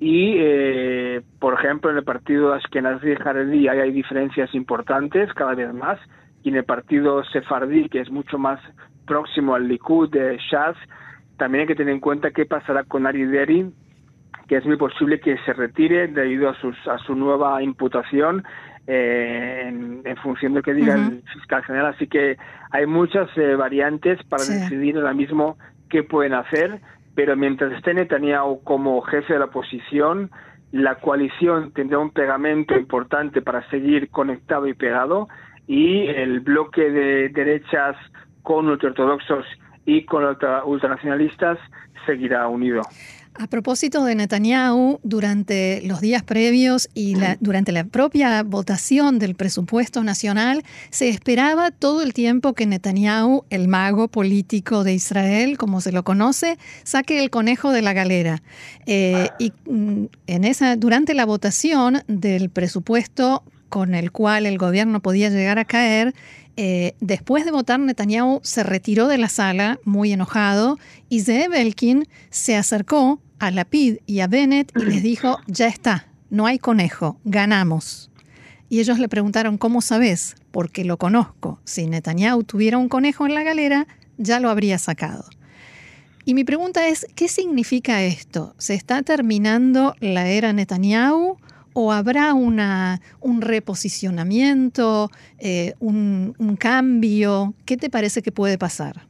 Y 0.00 0.34
eh, 0.38 1.22
por 1.38 1.54
ejemplo 1.54 1.90
en 1.90 1.98
el 1.98 2.04
partido 2.04 2.52
Ashkenazi 2.52 3.10
y 3.10 3.16
Jaredí 3.16 3.68
hay, 3.68 3.78
hay 3.78 3.92
diferencias 3.92 4.54
importantes 4.54 5.32
cada 5.34 5.54
vez 5.54 5.72
más. 5.72 5.98
Y 6.42 6.50
en 6.50 6.56
el 6.56 6.64
partido 6.64 7.24
Sefardí 7.24 7.88
que 7.88 8.00
es 8.00 8.10
mucho 8.10 8.38
más 8.38 8.60
próximo 9.06 9.54
al 9.54 9.68
Likud 9.68 10.10
de 10.10 10.38
Shaz 10.50 10.76
también 11.36 11.62
hay 11.62 11.66
que 11.66 11.74
tener 11.74 11.94
en 11.94 12.00
cuenta 12.00 12.30
qué 12.30 12.46
pasará 12.46 12.84
con 12.84 13.06
Ari 13.06 13.24
Deri 13.24 13.72
que 14.48 14.56
es 14.56 14.66
muy 14.66 14.76
posible 14.76 15.20
que 15.20 15.36
se 15.38 15.52
retire 15.52 16.08
debido 16.08 16.50
a, 16.50 16.54
sus, 16.60 16.76
a 16.86 16.98
su 16.98 17.14
nueva 17.14 17.62
imputación 17.62 18.44
eh, 18.86 19.62
en, 19.66 20.16
función 20.22 20.52
de 20.52 20.60
lo 20.60 20.62
que 20.62 20.74
diga 20.74 20.94
el 20.94 21.22
fiscal 21.32 21.62
general. 21.64 21.94
Así 21.94 22.06
que 22.06 22.36
hay 22.70 22.86
muchas 22.86 23.28
eh, 23.36 23.54
variantes 23.56 24.22
para 24.24 24.44
decidir 24.44 24.96
ahora 24.96 25.12
mismo 25.12 25.58
qué 25.88 26.02
pueden 26.02 26.34
hacer, 26.34 26.80
pero 27.14 27.36
mientras 27.36 27.72
esté 27.72 27.94
Netanyahu 27.94 28.62
como 28.62 29.00
jefe 29.02 29.34
de 29.34 29.38
la 29.38 29.46
oposición, 29.46 30.30
la 30.72 30.96
coalición 30.96 31.72
tendrá 31.72 31.98
un 31.98 32.10
pegamento 32.10 32.76
importante 32.76 33.42
para 33.42 33.68
seguir 33.70 34.10
conectado 34.10 34.66
y 34.66 34.74
pegado 34.74 35.28
y 35.66 36.06
el 36.08 36.40
bloque 36.40 36.90
de 36.90 37.28
derechas 37.28 37.96
con 38.42 38.68
ultraortodoxos 38.68 39.46
y 39.86 40.04
con 40.04 40.24
ultranacionalistas 40.64 41.58
seguirá 42.06 42.48
unido. 42.48 42.82
A 43.36 43.48
propósito 43.48 44.04
de 44.04 44.14
Netanyahu, 44.14 45.00
durante 45.02 45.82
los 45.84 46.00
días 46.00 46.22
previos 46.22 46.88
y 46.94 47.16
durante 47.40 47.72
la 47.72 47.82
propia 47.82 48.44
votación 48.44 49.18
del 49.18 49.34
presupuesto 49.34 50.04
nacional, 50.04 50.62
se 50.90 51.08
esperaba 51.08 51.72
todo 51.72 52.02
el 52.02 52.14
tiempo 52.14 52.52
que 52.52 52.64
Netanyahu, 52.64 53.44
el 53.50 53.66
mago 53.66 54.06
político 54.06 54.84
de 54.84 54.94
Israel, 54.94 55.58
como 55.58 55.80
se 55.80 55.90
lo 55.90 56.04
conoce, 56.04 56.58
saque 56.84 57.20
el 57.20 57.30
conejo 57.30 57.72
de 57.72 57.82
la 57.82 57.92
galera. 57.92 58.40
Eh, 58.86 59.28
y 59.40 59.52
mm, 59.68 60.04
en 60.28 60.44
esa, 60.44 60.76
durante 60.76 61.12
la 61.12 61.26
votación 61.26 62.02
del 62.06 62.50
presupuesto 62.50 63.42
con 63.68 63.96
el 63.96 64.12
cual 64.12 64.46
el 64.46 64.58
gobierno 64.58 65.00
podía 65.00 65.28
llegar 65.30 65.58
a 65.58 65.64
caer, 65.64 66.14
eh, 66.56 66.94
después 67.00 67.44
de 67.44 67.50
votar, 67.50 67.80
Netanyahu 67.80 68.38
se 68.44 68.62
retiró 68.62 69.08
de 69.08 69.18
la 69.18 69.28
sala 69.28 69.80
muy 69.84 70.12
enojado 70.12 70.78
y 71.08 71.22
Zeev 71.22 71.52
Elkin 71.52 72.06
se 72.30 72.54
acercó 72.54 73.18
a 73.38 73.50
Lapid 73.50 73.98
y 74.06 74.20
a 74.20 74.26
Bennett 74.26 74.72
y 74.76 74.84
les 74.84 75.02
dijo, 75.02 75.38
ya 75.46 75.66
está, 75.66 76.06
no 76.30 76.46
hay 76.46 76.58
conejo, 76.58 77.18
ganamos. 77.24 78.10
Y 78.68 78.80
ellos 78.80 78.98
le 78.98 79.08
preguntaron, 79.08 79.58
¿cómo 79.58 79.80
sabes? 79.80 80.36
Porque 80.50 80.84
lo 80.84 80.96
conozco. 80.96 81.60
Si 81.64 81.86
Netanyahu 81.86 82.44
tuviera 82.44 82.78
un 82.78 82.88
conejo 82.88 83.26
en 83.26 83.34
la 83.34 83.42
galera, 83.42 83.86
ya 84.16 84.40
lo 84.40 84.50
habría 84.50 84.78
sacado. 84.78 85.24
Y 86.24 86.34
mi 86.34 86.44
pregunta 86.44 86.88
es, 86.88 87.06
¿qué 87.14 87.28
significa 87.28 88.02
esto? 88.02 88.54
¿Se 88.58 88.74
está 88.74 89.02
terminando 89.02 89.94
la 90.00 90.26
era 90.28 90.52
Netanyahu 90.52 91.36
o 91.74 91.92
habrá 91.92 92.32
una, 92.32 93.00
un 93.20 93.42
reposicionamiento, 93.42 95.10
eh, 95.38 95.74
un, 95.80 96.56
cambio? 96.58 97.54
¿Qué 97.66 97.76
te 97.76 97.90
parece 97.90 98.22
que 98.22 98.32
puede 98.32 98.56
pasar? 98.56 99.06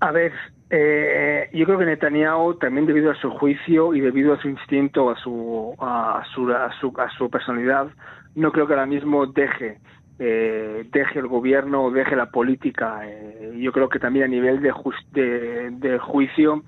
A 0.00 0.12
ver, 0.12 0.32
eh, 0.74 1.50
yo 1.52 1.66
creo 1.66 1.78
que 1.78 1.84
Netanyahu, 1.84 2.54
también 2.54 2.86
debido 2.86 3.10
a 3.10 3.14
su 3.16 3.28
juicio 3.28 3.92
y 3.92 4.00
debido 4.00 4.32
a 4.32 4.40
su 4.40 4.48
instinto, 4.48 5.10
a 5.10 5.16
su, 5.16 5.74
a 5.78 6.22
su, 6.34 6.50
a 6.50 6.72
su, 6.80 6.94
a 6.98 7.10
su 7.10 7.28
personalidad, 7.28 7.88
no 8.34 8.50
creo 8.52 8.66
que 8.66 8.72
ahora 8.72 8.86
mismo 8.86 9.26
deje 9.26 9.78
eh, 10.18 10.86
deje 10.90 11.18
el 11.18 11.26
gobierno 11.26 11.84
o 11.84 11.90
deje 11.90 12.16
la 12.16 12.30
política. 12.30 13.00
Eh, 13.04 13.58
yo 13.58 13.70
creo 13.72 13.90
que 13.90 13.98
también 13.98 14.24
a 14.24 14.28
nivel 14.28 14.62
de, 14.62 15.70
de, 15.72 15.98
juicio 15.98 16.62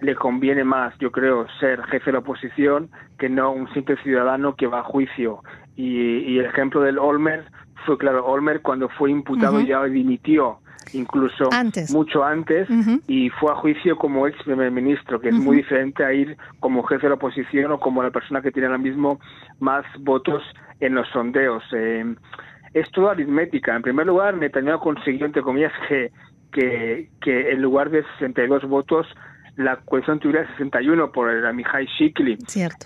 le 0.00 0.14
conviene 0.14 0.62
más, 0.62 0.92
yo 0.98 1.10
creo, 1.10 1.46
ser 1.58 1.82
jefe 1.84 2.06
de 2.06 2.12
la 2.12 2.18
oposición 2.18 2.90
que 3.18 3.30
no 3.30 3.52
un 3.52 3.72
simple 3.72 3.96
ciudadano 4.02 4.54
que 4.54 4.66
va 4.66 4.80
a 4.80 4.82
juicio. 4.82 5.40
Y, 5.76 6.38
el 6.38 6.44
ejemplo 6.44 6.82
del 6.82 6.98
Olmer 6.98 7.44
fue 7.86 7.96
claro, 7.96 8.26
Olmer 8.26 8.60
cuando 8.60 8.90
fue 8.90 9.10
imputado 9.10 9.60
ya 9.60 9.82
dimitió 9.84 10.58
incluso 10.92 11.48
mucho 11.90 12.24
antes 12.24 12.68
y 13.06 13.30
fue 13.30 13.52
a 13.52 13.54
juicio 13.56 13.96
como 13.96 14.26
ex 14.26 14.42
primer 14.44 14.70
ministro, 14.70 15.20
que 15.20 15.28
es 15.28 15.34
muy 15.34 15.56
diferente 15.56 16.04
a 16.04 16.12
ir 16.12 16.36
como 16.60 16.82
jefe 16.84 17.02
de 17.02 17.08
la 17.10 17.14
oposición 17.16 17.72
o 17.72 17.80
como 17.80 18.02
la 18.02 18.10
persona 18.10 18.40
que 18.42 18.50
tiene 18.50 18.66
ahora 18.66 18.78
mismo 18.78 19.18
más 19.60 19.84
votos 20.00 20.42
en 20.80 20.94
los 20.94 21.08
sondeos. 21.08 21.62
Eh, 21.72 22.14
es 22.74 22.90
toda 22.90 23.12
aritmética. 23.12 23.74
En 23.74 23.82
primer 23.82 24.06
lugar, 24.06 24.36
Netanyahu 24.36 24.80
consiguió, 24.80 25.24
entre 25.24 25.42
comillas, 25.42 25.72
que, 25.88 26.12
que, 26.52 27.08
que 27.22 27.52
en 27.52 27.62
lugar 27.62 27.90
de 27.90 28.04
62 28.18 28.64
votos, 28.64 29.06
la 29.56 29.76
coalición 29.76 30.18
tuviera 30.18 30.46
61 30.52 31.12
por 31.12 31.30
el 31.30 31.46
Amihai 31.46 31.86
Shikli. 31.86 32.36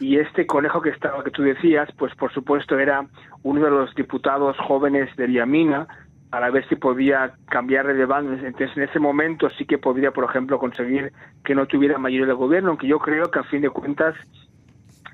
Y 0.00 0.18
este 0.18 0.46
conejo 0.46 0.80
que 0.80 0.90
estaba, 0.90 1.22
que 1.24 1.30
tú 1.30 1.42
decías, 1.42 1.88
pues 1.98 2.14
por 2.14 2.32
supuesto 2.32 2.78
era 2.78 3.06
uno 3.42 3.64
de 3.64 3.70
los 3.70 3.94
diputados 3.94 4.56
jóvenes 4.58 5.14
de 5.16 5.32
Yamina, 5.32 5.88
para 6.30 6.50
ver 6.50 6.66
si 6.68 6.76
podía 6.76 7.32
cambiar 7.48 7.86
de 7.92 8.06
bando. 8.06 8.32
Entonces, 8.32 8.76
en 8.76 8.84
ese 8.84 8.98
momento 8.98 9.50
sí 9.50 9.64
que 9.64 9.78
podría, 9.78 10.12
por 10.12 10.24
ejemplo, 10.24 10.58
conseguir 10.58 11.12
que 11.44 11.54
no 11.54 11.66
tuviera 11.66 11.98
mayoría 11.98 12.26
de 12.26 12.32
gobierno, 12.32 12.70
aunque 12.70 12.86
yo 12.86 12.98
creo 12.98 13.30
que 13.30 13.40
a 13.40 13.44
fin 13.44 13.62
de 13.62 13.70
cuentas 13.70 14.14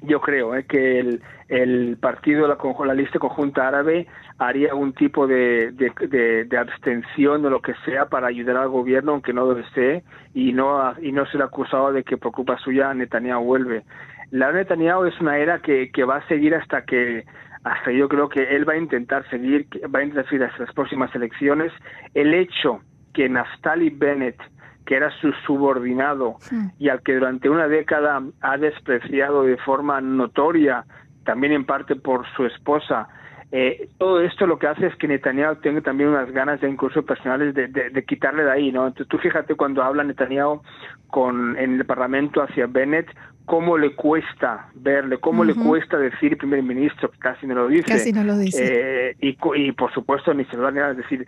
yo 0.03 0.21
creo 0.21 0.55
eh, 0.55 0.65
que 0.65 1.01
el, 1.01 1.23
el 1.49 1.97
partido, 1.99 2.47
la, 2.47 2.59
la 2.85 2.95
lista 2.95 3.19
conjunta 3.19 3.67
árabe, 3.67 4.07
haría 4.39 4.75
un 4.75 4.93
tipo 4.93 5.27
de, 5.27 5.73
de, 5.73 6.59
abstención 6.59 7.45
o 7.45 7.51
lo 7.51 7.61
que 7.61 7.75
sea 7.85 8.07
para 8.07 8.29
ayudar 8.29 8.57
al 8.57 8.69
gobierno, 8.69 9.13
aunque 9.13 9.33
no 9.33 9.47
lo 9.47 9.55
desee, 9.55 10.03
y 10.35 10.53
no, 10.53 10.95
y 11.01 11.13
no 11.13 11.27
ser 11.27 11.43
acusado 11.43 11.93
de 11.93 12.05
que 12.05 12.17
por 12.17 12.33
culpa 12.33 12.59
suya 12.59 12.93
Netanyahu 12.93 13.45
vuelve. 13.45 13.85
La 14.31 14.53
Netanyahu 14.53 15.05
es 15.05 15.19
una 15.21 15.39
era 15.39 15.61
que, 15.61 15.91
que 15.91 16.05
va 16.05 16.17
a 16.17 16.29
seguir 16.29 16.55
hasta 16.55 16.85
que 16.85 17.25
hasta 17.67 17.91
yo 17.91 18.09
creo 18.09 18.29
que 18.29 18.55
él 18.55 18.69
va 18.69 18.75
a 18.75 18.79
intentar 18.79 19.29
seguir, 19.29 19.67
va 19.93 19.99
a 19.99 20.03
intentar 20.05 20.25
seguir 20.27 20.45
hasta 20.45 20.65
las 20.65 20.73
próximas 20.73 21.13
elecciones. 21.17 21.73
El 22.15 22.33
hecho 22.33 22.81
que 23.13 23.29
Naftali 23.29 23.91
Bennett 23.91 24.41
que 24.87 24.95
era 24.95 25.11
su 25.21 25.33
subordinado 25.45 26.37
y 26.79 26.91
al 26.91 27.03
que 27.03 27.15
durante 27.15 27.51
una 27.51 27.67
década 27.67 28.23
ha 28.41 28.57
despreciado 28.57 29.43
de 29.43 29.57
forma 29.57 30.01
notoria, 30.01 30.85
también 31.25 31.55
en 31.55 31.65
parte 31.65 31.97
por 31.97 32.25
su 32.37 32.47
esposa. 32.47 33.09
Eh, 33.51 33.89
todo 33.99 34.21
esto 34.21 34.47
lo 34.47 34.61
que 34.61 34.69
hace 34.69 34.87
es 34.87 34.95
que 34.95 35.09
Netanyahu 35.09 35.57
tenga 35.57 35.81
también 35.81 36.11
unas 36.11 36.31
ganas 36.31 36.61
de 36.61 36.69
incluso 36.69 37.05
personales 37.05 37.53
de, 37.55 37.67
de, 37.67 38.05
quitarle 38.05 38.45
de 38.45 38.53
ahí, 38.53 38.71
¿no? 38.71 38.87
Entonces 38.87 39.09
tú 39.09 39.19
fíjate 39.19 39.57
cuando 39.57 39.83
habla 39.83 40.05
Netanyahu 40.05 40.63
con, 41.09 41.57
en 41.59 41.81
el 41.81 41.85
Parlamento 41.85 42.41
hacia 42.41 42.67
Bennett, 42.69 43.09
cómo 43.47 43.79
le 43.79 43.95
cuesta 43.95 44.69
verle, 44.75 45.19
cómo 45.19 45.45
le 45.45 45.55
cuesta 45.55 45.97
decir 45.97 46.37
primer 46.37 46.63
ministro, 46.63 47.11
casi 47.19 47.47
no 47.47 47.55
lo 47.55 47.69
dice. 47.69 47.85
Casi 47.85 48.13
no 48.13 48.25
lo 48.25 48.37
dice. 48.37 49.11
Eh, 49.11 49.17
y, 49.21 49.39
y, 49.55 49.73
por 49.73 49.93
supuesto 49.95 50.35
ni 50.35 50.45
se 50.47 50.57
lo 50.57 50.63
va 50.65 50.69
a 50.69 50.95
decir, 50.95 51.25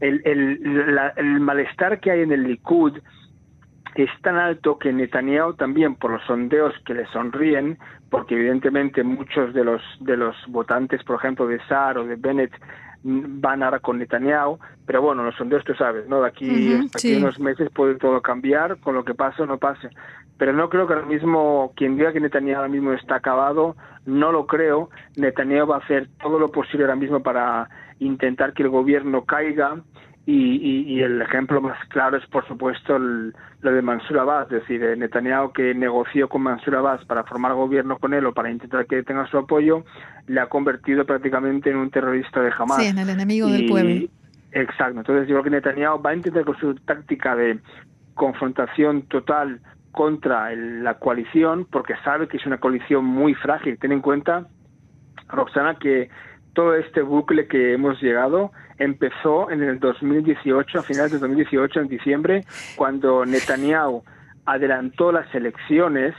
el, 0.00 0.22
el, 0.24 1.00
el 1.16 1.40
malestar 1.40 1.98
que 1.98 2.10
hay 2.10 2.20
en 2.20 2.32
el 2.32 2.44
Likud 2.44 2.98
es 3.94 4.10
tan 4.22 4.36
alto 4.36 4.78
que 4.78 4.92
Netanyahu 4.92 5.54
también 5.54 5.96
por 5.96 6.12
los 6.12 6.22
sondeos 6.24 6.74
que 6.86 6.94
le 6.94 7.06
sonríen, 7.06 7.78
porque 8.10 8.34
evidentemente 8.34 9.02
muchos 9.02 9.52
de 9.52 9.64
los 9.64 9.82
de 10.00 10.16
los 10.16 10.36
votantes, 10.48 11.02
por 11.04 11.16
ejemplo, 11.16 11.46
de 11.46 11.58
Saar 11.66 11.98
o 11.98 12.06
de 12.06 12.16
Bennett 12.16 12.52
van 13.04 13.62
ahora 13.62 13.80
con 13.80 13.98
Netanyahu, 13.98 14.58
pero 14.86 15.02
bueno, 15.02 15.24
los 15.24 15.34
sondeos 15.34 15.64
tú 15.64 15.74
sabes, 15.74 16.08
¿no? 16.08 16.22
De 16.22 16.28
aquí, 16.28 16.74
a 16.74 17.18
unos 17.18 17.40
meses 17.40 17.68
puede 17.74 17.96
todo 17.96 18.20
cambiar, 18.22 18.78
con 18.78 18.94
lo 18.94 19.04
que 19.04 19.14
pase 19.14 19.42
o 19.42 19.46
no 19.46 19.58
pase. 19.58 19.90
Pero 20.42 20.54
no 20.54 20.68
creo 20.68 20.88
que 20.88 20.94
ahora 20.94 21.06
mismo, 21.06 21.72
quien 21.76 21.96
diga 21.96 22.12
que 22.12 22.18
Netanyahu 22.18 22.56
ahora 22.56 22.68
mismo 22.68 22.92
está 22.94 23.14
acabado, 23.14 23.76
no 24.06 24.32
lo 24.32 24.48
creo. 24.48 24.90
Netanyahu 25.14 25.68
va 25.68 25.76
a 25.76 25.78
hacer 25.78 26.08
todo 26.20 26.40
lo 26.40 26.50
posible 26.50 26.82
ahora 26.82 26.96
mismo 26.96 27.22
para 27.22 27.68
intentar 28.00 28.52
que 28.52 28.64
el 28.64 28.68
gobierno 28.68 29.24
caiga 29.24 29.76
y, 30.26 31.00
el 31.00 31.22
ejemplo 31.22 31.60
más 31.60 31.78
claro 31.90 32.16
es, 32.16 32.26
por 32.26 32.44
supuesto, 32.48 32.98
lo 32.98 33.32
de 33.60 33.82
Mansur 33.82 34.18
Abbas, 34.18 34.46
es 34.50 34.62
decir, 34.62 34.82
eh, 34.82 34.96
Netanyahu 34.96 35.52
que 35.52 35.76
negoció 35.76 36.28
con 36.28 36.42
Mansur 36.42 36.74
Abbas 36.74 37.04
para 37.04 37.22
formar 37.22 37.54
gobierno 37.54 37.98
con 37.98 38.12
él 38.12 38.26
o 38.26 38.34
para 38.34 38.50
intentar 38.50 38.84
que 38.86 39.04
tenga 39.04 39.28
su 39.28 39.38
apoyo, 39.38 39.84
le 40.26 40.40
ha 40.40 40.48
convertido 40.48 41.04
prácticamente 41.06 41.70
en 41.70 41.76
un 41.76 41.88
terrorista 41.92 42.40
de 42.40 42.50
Hamas. 42.58 42.78
Sí, 42.78 42.88
en 42.88 42.98
el 42.98 43.10
enemigo 43.10 43.46
del 43.46 43.68
pueblo. 43.68 44.08
Exacto, 44.50 44.98
entonces 44.98 45.28
yo 45.28 45.36
creo 45.36 45.44
que 45.44 45.50
Netanyahu 45.50 46.02
va 46.02 46.10
a 46.10 46.16
intentar 46.16 46.44
con 46.44 46.58
su 46.58 46.74
táctica 46.74 47.36
de 47.36 47.60
confrontación 48.14 49.02
total 49.02 49.60
contra 49.92 50.54
la 50.56 50.94
coalición, 50.94 51.66
porque 51.70 51.94
sabe 52.02 52.26
que 52.26 52.38
es 52.38 52.46
una 52.46 52.58
coalición 52.58 53.04
muy 53.04 53.34
frágil. 53.34 53.78
Ten 53.78 53.92
en 53.92 54.00
cuenta, 54.00 54.46
Roxana, 55.28 55.76
que 55.78 56.08
todo 56.54 56.74
este 56.74 57.02
bucle 57.02 57.46
que 57.46 57.74
hemos 57.74 58.00
llegado 58.02 58.52
empezó 58.78 59.50
en 59.50 59.62
el 59.62 59.78
2018, 59.78 60.78
a 60.78 60.82
finales 60.82 61.12
de 61.12 61.18
2018, 61.18 61.80
en 61.80 61.88
diciembre, 61.88 62.44
cuando 62.76 63.24
Netanyahu 63.24 64.02
adelantó 64.44 65.12
las 65.12 65.32
elecciones. 65.34 66.14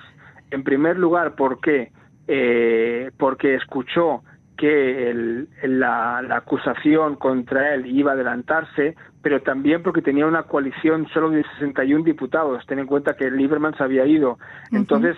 En 0.52 0.64
primer 0.64 0.98
lugar, 0.98 1.36
¿por 1.36 1.60
qué? 1.60 1.92
Eh, 2.28 3.12
porque 3.18 3.56
escuchó 3.56 4.24
que 4.58 5.46
la, 5.64 6.20
acusación 6.20 7.16
contra 7.16 7.74
él 7.74 7.86
iba 7.88 8.12
a 8.12 8.14
adelantarse, 8.16 8.96
pero 9.22 9.42
también 9.42 9.84
porque 9.84 10.02
tenía 10.02 10.26
una 10.26 10.44
coalición 10.44 11.08
solo 11.14 11.30
de 11.30 11.44
61 11.60 12.04
diputados. 12.04 12.66
Ten 12.68 12.80
en 12.80 12.88
cuenta 12.88 13.16
que 13.16 13.32
Lieberman 13.32 13.76
se 13.76 13.84
había 13.84 14.06
ido. 14.06 14.38
Entonces, 14.72 15.18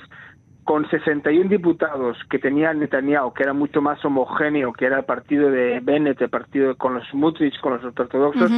con 0.64 0.90
61 0.90 1.50
diputados 1.50 2.18
que 2.30 2.40
tenía 2.40 2.74
Netanyahu, 2.74 3.34
que 3.34 3.44
era 3.44 3.54
mucho 3.54 3.82
más 3.82 4.04
homogéneo, 4.04 4.74
que 4.74 4.86
era 4.86 5.00
el 5.00 5.06
partido 5.06 5.52
de 5.52 5.80
Bennett, 5.82 6.22
el 6.22 6.30
partido 6.30 6.76
con 6.76 6.96
los 6.96 7.14
Mutrich, 7.14 7.60
con 7.62 7.74
los 7.74 7.84
ortodoxos, 7.84 8.52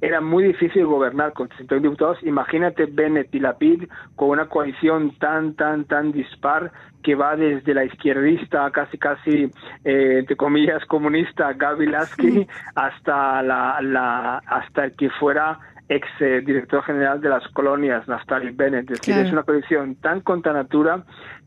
era 0.00 0.20
muy 0.20 0.44
difícil 0.44 0.84
gobernar 0.84 1.32
con 1.32 1.48
61 1.48 1.82
diputados. 1.82 2.18
Imagínate 2.22 2.86
Bennett 2.86 3.34
y 3.34 3.40
Lapid 3.40 3.84
con 4.14 4.30
una 4.30 4.46
coalición 4.46 5.16
tan, 5.18 5.54
tan, 5.54 5.84
tan 5.84 6.12
dispar 6.12 6.70
que 7.02 7.14
va 7.14 7.36
desde 7.36 7.72
la 7.72 7.84
izquierdista, 7.84 8.70
casi, 8.72 8.98
casi, 8.98 9.50
eh, 9.84 10.18
entre 10.18 10.36
comillas, 10.36 10.84
comunista, 10.86 11.52
Gaby 11.52 11.86
Lasky, 11.86 12.46
hasta, 12.74 13.42
la, 13.42 13.80
la, 13.80 14.38
hasta 14.46 14.84
el 14.84 14.96
que 14.96 15.08
fuera 15.10 15.58
ex 15.88 16.06
eh, 16.20 16.42
director 16.44 16.82
general 16.82 17.20
de 17.20 17.28
las 17.28 17.46
colonias, 17.48 18.06
Naftali 18.08 18.50
Bennett. 18.50 18.90
Es 18.90 19.00
decir, 19.00 19.16
es 19.24 19.32
una 19.32 19.44
coalición 19.44 19.94
tan 19.96 20.20
contra 20.20 20.52
natura 20.52 21.04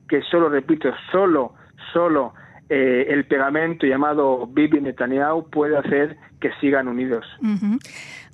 que 0.08 0.22
solo, 0.24 0.50
repito, 0.50 0.90
solo, 1.12 1.54
solo 1.94 2.34
eh, 2.70 3.08
el 3.10 3.26
pegamento 3.26 3.86
llamado 3.86 4.48
Bibi 4.48 4.82
Netanyahu 4.82 5.50
puede 5.50 5.78
hacer 5.78 6.18
que 6.40 6.52
sigan 6.62 6.88
unidos. 6.88 7.26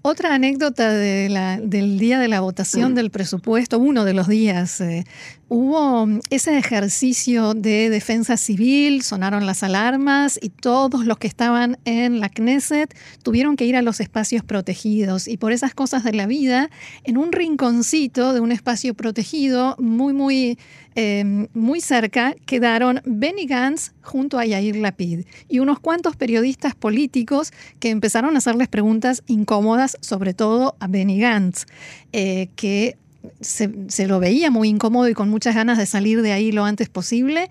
Otra 0.08 0.36
anécdota 0.36 0.92
del 0.92 1.98
día 1.98 2.20
de 2.20 2.28
la 2.28 2.40
votación 2.40 2.94
del 2.94 3.10
presupuesto, 3.10 3.80
uno 3.80 4.06
de 4.06 4.14
los 4.14 4.28
días, 4.28 4.80
eh, 4.80 5.04
hubo 5.50 6.08
ese 6.30 6.60
ejercicio 6.60 7.56
de 7.56 7.90
defensa 7.90 8.38
civil, 8.38 9.02
sonaron 9.02 9.48
las 9.48 9.64
alarmas 9.64 10.40
y 10.40 10.50
todos 10.50 11.06
los 11.06 11.18
que 11.18 11.26
estaban 11.26 11.80
en 11.86 12.20
la 12.20 12.30
Knesset 12.30 12.96
tuvieron 13.24 13.56
que 13.56 13.66
ir 13.66 13.76
a 13.76 13.82
los 13.82 14.00
espacios 14.00 14.44
protegidos. 14.44 15.28
Y 15.28 15.38
por 15.38 15.52
esas 15.52 15.74
cosas 15.74 16.04
de 16.04 16.14
la 16.14 16.28
vida, 16.28 16.70
en 17.04 17.18
un 17.18 17.32
rinconcito 17.32 18.34
de 18.34 18.40
un 18.42 18.52
espacio 18.52 18.94
protegido 18.94 19.76
muy, 19.80 20.14
muy, 20.14 20.60
em, 20.94 21.48
muy 21.54 21.82
cerca, 21.82 22.36
quedaron 22.46 23.02
Benny 23.06 23.48
Gantz 23.48 23.92
junto 24.02 24.38
a 24.38 24.46
Yair 24.46 24.76
Lapid 24.76 25.26
y 25.50 25.60
unos 25.60 25.80
cuantos 25.80 26.16
periodistas 26.16 26.76
políticos 26.76 27.52
que 27.80 27.90
empezaron 27.90 28.36
a 28.36 28.38
hacerles 28.38 28.68
preguntas 28.68 29.24
incómodas 29.26 29.95
sobre 30.02 30.34
todo 30.34 30.76
a 30.80 30.88
Benny 30.88 31.20
Gantz, 31.20 31.66
eh, 32.12 32.50
que 32.56 32.98
se, 33.42 34.08
lo 34.08 34.20
veía 34.20 34.52
muy 34.52 34.70
incómodo 34.70 35.10
y 35.10 35.14
con 35.14 35.30
muchas 35.30 35.56
ganas 35.56 35.78
de 35.78 35.86
salir 35.86 36.22
de 36.22 36.32
ahí 36.32 36.52
lo 36.52 36.66
antes 36.66 36.90
posible. 36.90 37.50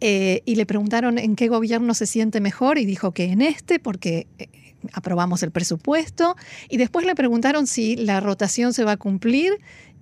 Eh, 0.00 0.42
y 0.44 0.56
le 0.56 0.66
preguntaron 0.66 1.18
en 1.18 1.36
qué 1.36 1.48
gobierno 1.48 1.94
se 1.94 2.06
siente 2.06 2.40
mejor 2.40 2.78
y 2.78 2.84
dijo 2.84 3.12
que 3.12 3.24
en 3.24 3.40
este, 3.40 3.78
porque 3.78 4.26
eh, 4.38 4.48
aprobamos 4.92 5.42
el 5.42 5.50
presupuesto. 5.50 6.36
Y 6.68 6.76
después 6.76 7.06
le 7.06 7.14
preguntaron 7.14 7.66
si 7.66 7.96
la 7.96 8.20
rotación 8.20 8.72
se 8.72 8.84
va 8.84 8.92
a 8.92 8.96
cumplir 8.96 9.52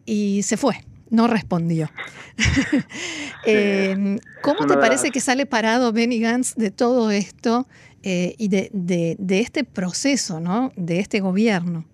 y 0.05 0.43
se 0.43 0.57
fue. 0.57 0.85
No 1.11 1.27
respondió. 1.29 1.91
¿Cómo 4.43 4.67
te 4.67 4.75
parece 4.79 5.11
que 5.11 5.21
sale 5.21 5.45
parado 5.45 5.93
Benny 5.93 6.19
Gantz 6.19 6.55
de 6.55 6.71
todo 6.71 7.11
esto 7.11 7.67
y 8.03 8.49
de, 8.49 8.71
de, 8.73 9.41
este 9.41 9.65
proceso, 9.65 10.41
¿no? 10.41 10.73
de 10.77 10.99
este 10.99 11.21
gobierno? 11.21 11.85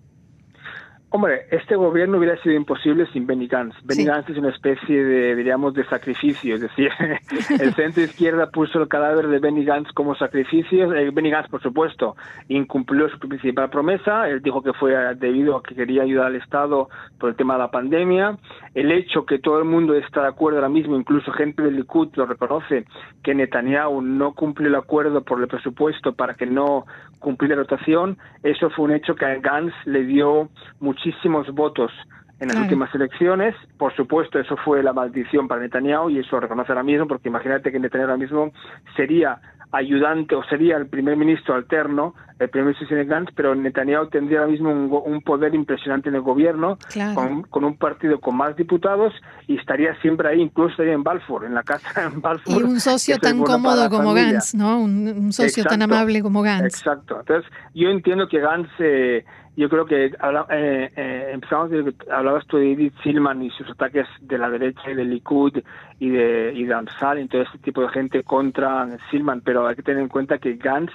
Hombre, 1.11 1.47
este 1.49 1.75
gobierno 1.75 2.19
hubiera 2.19 2.39
sido 2.43 2.53
imposible 2.53 3.07
sin 3.11 3.25
Benny 3.25 3.47
Gantz. 3.47 3.75
Benny 3.83 4.05
Gantz 4.05 4.29
es 4.29 4.37
una 4.37 4.49
especie 4.49 5.03
de, 5.03 5.35
diríamos, 5.35 5.73
de 5.73 5.83
sacrificio. 5.85 6.53
Es 6.53 6.61
decir, 6.61 6.91
el 7.59 7.73
centro 7.73 8.03
izquierda 8.03 8.51
puso 8.51 8.79
el 8.79 8.87
cadáver 8.87 9.27
de 9.27 9.39
Benny 9.39 9.65
Gantz 9.65 9.91
como 9.93 10.13
sacrificio. 10.13 10.93
Eh, 10.93 11.09
Benny 11.09 11.31
Gantz, 11.31 11.49
por 11.49 11.63
supuesto, 11.63 12.15
incumplió 12.47 13.09
su 13.09 13.17
principal 13.17 13.71
promesa. 13.71 14.29
Él 14.29 14.43
dijo 14.43 14.61
que 14.61 14.73
fue 14.73 14.93
debido 15.15 15.57
a 15.57 15.63
que 15.63 15.73
quería 15.73 16.03
ayudar 16.03 16.27
al 16.27 16.35
Estado 16.35 16.89
por 17.17 17.31
el 17.31 17.35
tema 17.35 17.55
de 17.55 17.59
la 17.59 17.71
pandemia. 17.71 18.37
El 18.75 18.91
hecho 18.91 19.25
que 19.25 19.39
todo 19.39 19.57
el 19.57 19.65
mundo 19.65 19.95
está 19.95 20.21
de 20.21 20.27
acuerdo 20.27 20.59
ahora 20.59 20.69
mismo, 20.69 20.95
incluso 20.95 21.31
gente 21.31 21.63
del 21.63 21.75
Likud 21.75 22.09
lo 22.17 22.27
reconoce, 22.27 22.85
que 23.23 23.33
Netanyahu 23.33 24.03
no 24.03 24.33
cumplió 24.33 24.69
el 24.69 24.75
acuerdo 24.75 25.23
por 25.23 25.41
el 25.41 25.47
presupuesto 25.47 26.13
para 26.13 26.35
que 26.35 26.45
no 26.45 26.85
cumpliera 27.19 27.55
la 27.55 27.63
rotación, 27.63 28.17
eso 28.43 28.69
fue 28.69 28.85
un 28.85 28.91
hecho 28.91 29.15
que 29.15 29.25
a 29.25 29.35
Gantz 29.35 29.73
le 29.85 30.05
dio 30.05 30.49
mucho 30.79 30.98
muchísimos 30.99 31.47
votos 31.53 31.91
en 32.39 32.49
las 32.49 32.57
últimas 32.57 32.93
elecciones. 32.93 33.55
Por 33.77 33.95
supuesto, 33.95 34.39
eso 34.39 34.55
fue 34.57 34.83
la 34.83 34.93
maldición 34.93 35.47
para 35.47 35.61
Netanyahu 35.61 36.09
y 36.09 36.19
eso 36.19 36.35
lo 36.35 36.41
reconoce 36.41 36.71
ahora 36.71 36.83
mismo, 36.83 37.07
porque 37.07 37.29
imagínate 37.29 37.71
que 37.71 37.79
Netanyahu 37.79 38.09
ahora 38.09 38.17
mismo 38.17 38.51
sería 38.95 39.39
ayudante 39.71 40.35
o 40.35 40.43
sería 40.43 40.77
el 40.77 40.87
primer 40.87 41.15
ministro 41.15 41.55
alterno, 41.55 42.15
el 42.39 42.49
primer 42.49 42.73
ministro 42.73 43.05
Gantz, 43.05 43.31
pero 43.35 43.53
Netanyahu 43.53 44.07
tendría 44.07 44.39
ahora 44.39 44.51
mismo 44.51 44.71
un, 44.71 45.21
poder 45.21 45.53
impresionante 45.53 46.09
en 46.09 46.15
el 46.15 46.21
gobierno, 46.21 46.77
con, 47.49 47.63
un 47.63 47.77
partido 47.77 48.19
con 48.19 48.37
más 48.37 48.55
diputados 48.55 49.13
y 49.47 49.57
estaría 49.57 49.93
siempre 50.01 50.29
ahí, 50.29 50.41
incluso 50.41 50.71
estaría 50.71 50.93
en 50.93 51.03
Balfour, 51.03 51.45
en 51.45 51.53
la 51.53 51.63
casa 51.63 52.05
en 52.05 52.21
Balfour. 52.21 52.61
Y 52.61 52.63
un 52.63 52.79
socio 52.79 53.17
tan 53.19 53.39
cómodo 53.43 53.89
como 53.89 54.13
Gantz, 54.13 54.55
¿no? 54.55 54.79
Un, 54.79 55.33
socio 55.33 55.63
tan 55.65 55.81
amable 55.81 56.21
como 56.21 56.41
Gantz. 56.41 56.77
Exacto. 56.77 57.19
Entonces, 57.19 57.51
yo 57.73 57.89
entiendo 57.89 58.27
que 58.27 58.39
Gantz... 58.39 58.69
Eh, 58.79 59.25
yo 59.57 59.67
creo 59.67 59.85
que 59.85 60.05
eh, 60.05 60.11
eh, 60.95 61.29
empezamos 61.33 61.69
de, 61.69 61.93
hablabas 62.09 62.47
tú 62.47 62.55
de 62.55 62.71
Edith 62.71 62.93
Silman 63.03 63.41
y 63.43 63.49
sus 63.49 63.69
ataques 63.69 64.07
de 64.21 64.37
la 64.37 64.49
derecha 64.49 64.89
y 64.89 64.95
del 64.95 65.09
Likud 65.09 65.51
y 65.99 66.09
de, 66.09 66.53
y 66.55 66.63
de 66.63 66.73
Amsal 66.73 67.19
y 67.19 67.27
todo 67.27 67.41
este 67.41 67.57
tipo 67.57 67.81
de 67.81 67.89
gente 67.89 68.23
contra 68.23 68.87
Silman, 69.11 69.41
pero 69.41 69.67
hay 69.67 69.75
que 69.75 69.83
tener 69.83 70.01
en 70.01 70.07
cuenta 70.07 70.37
que 70.37 70.53
Gantz 70.53 70.93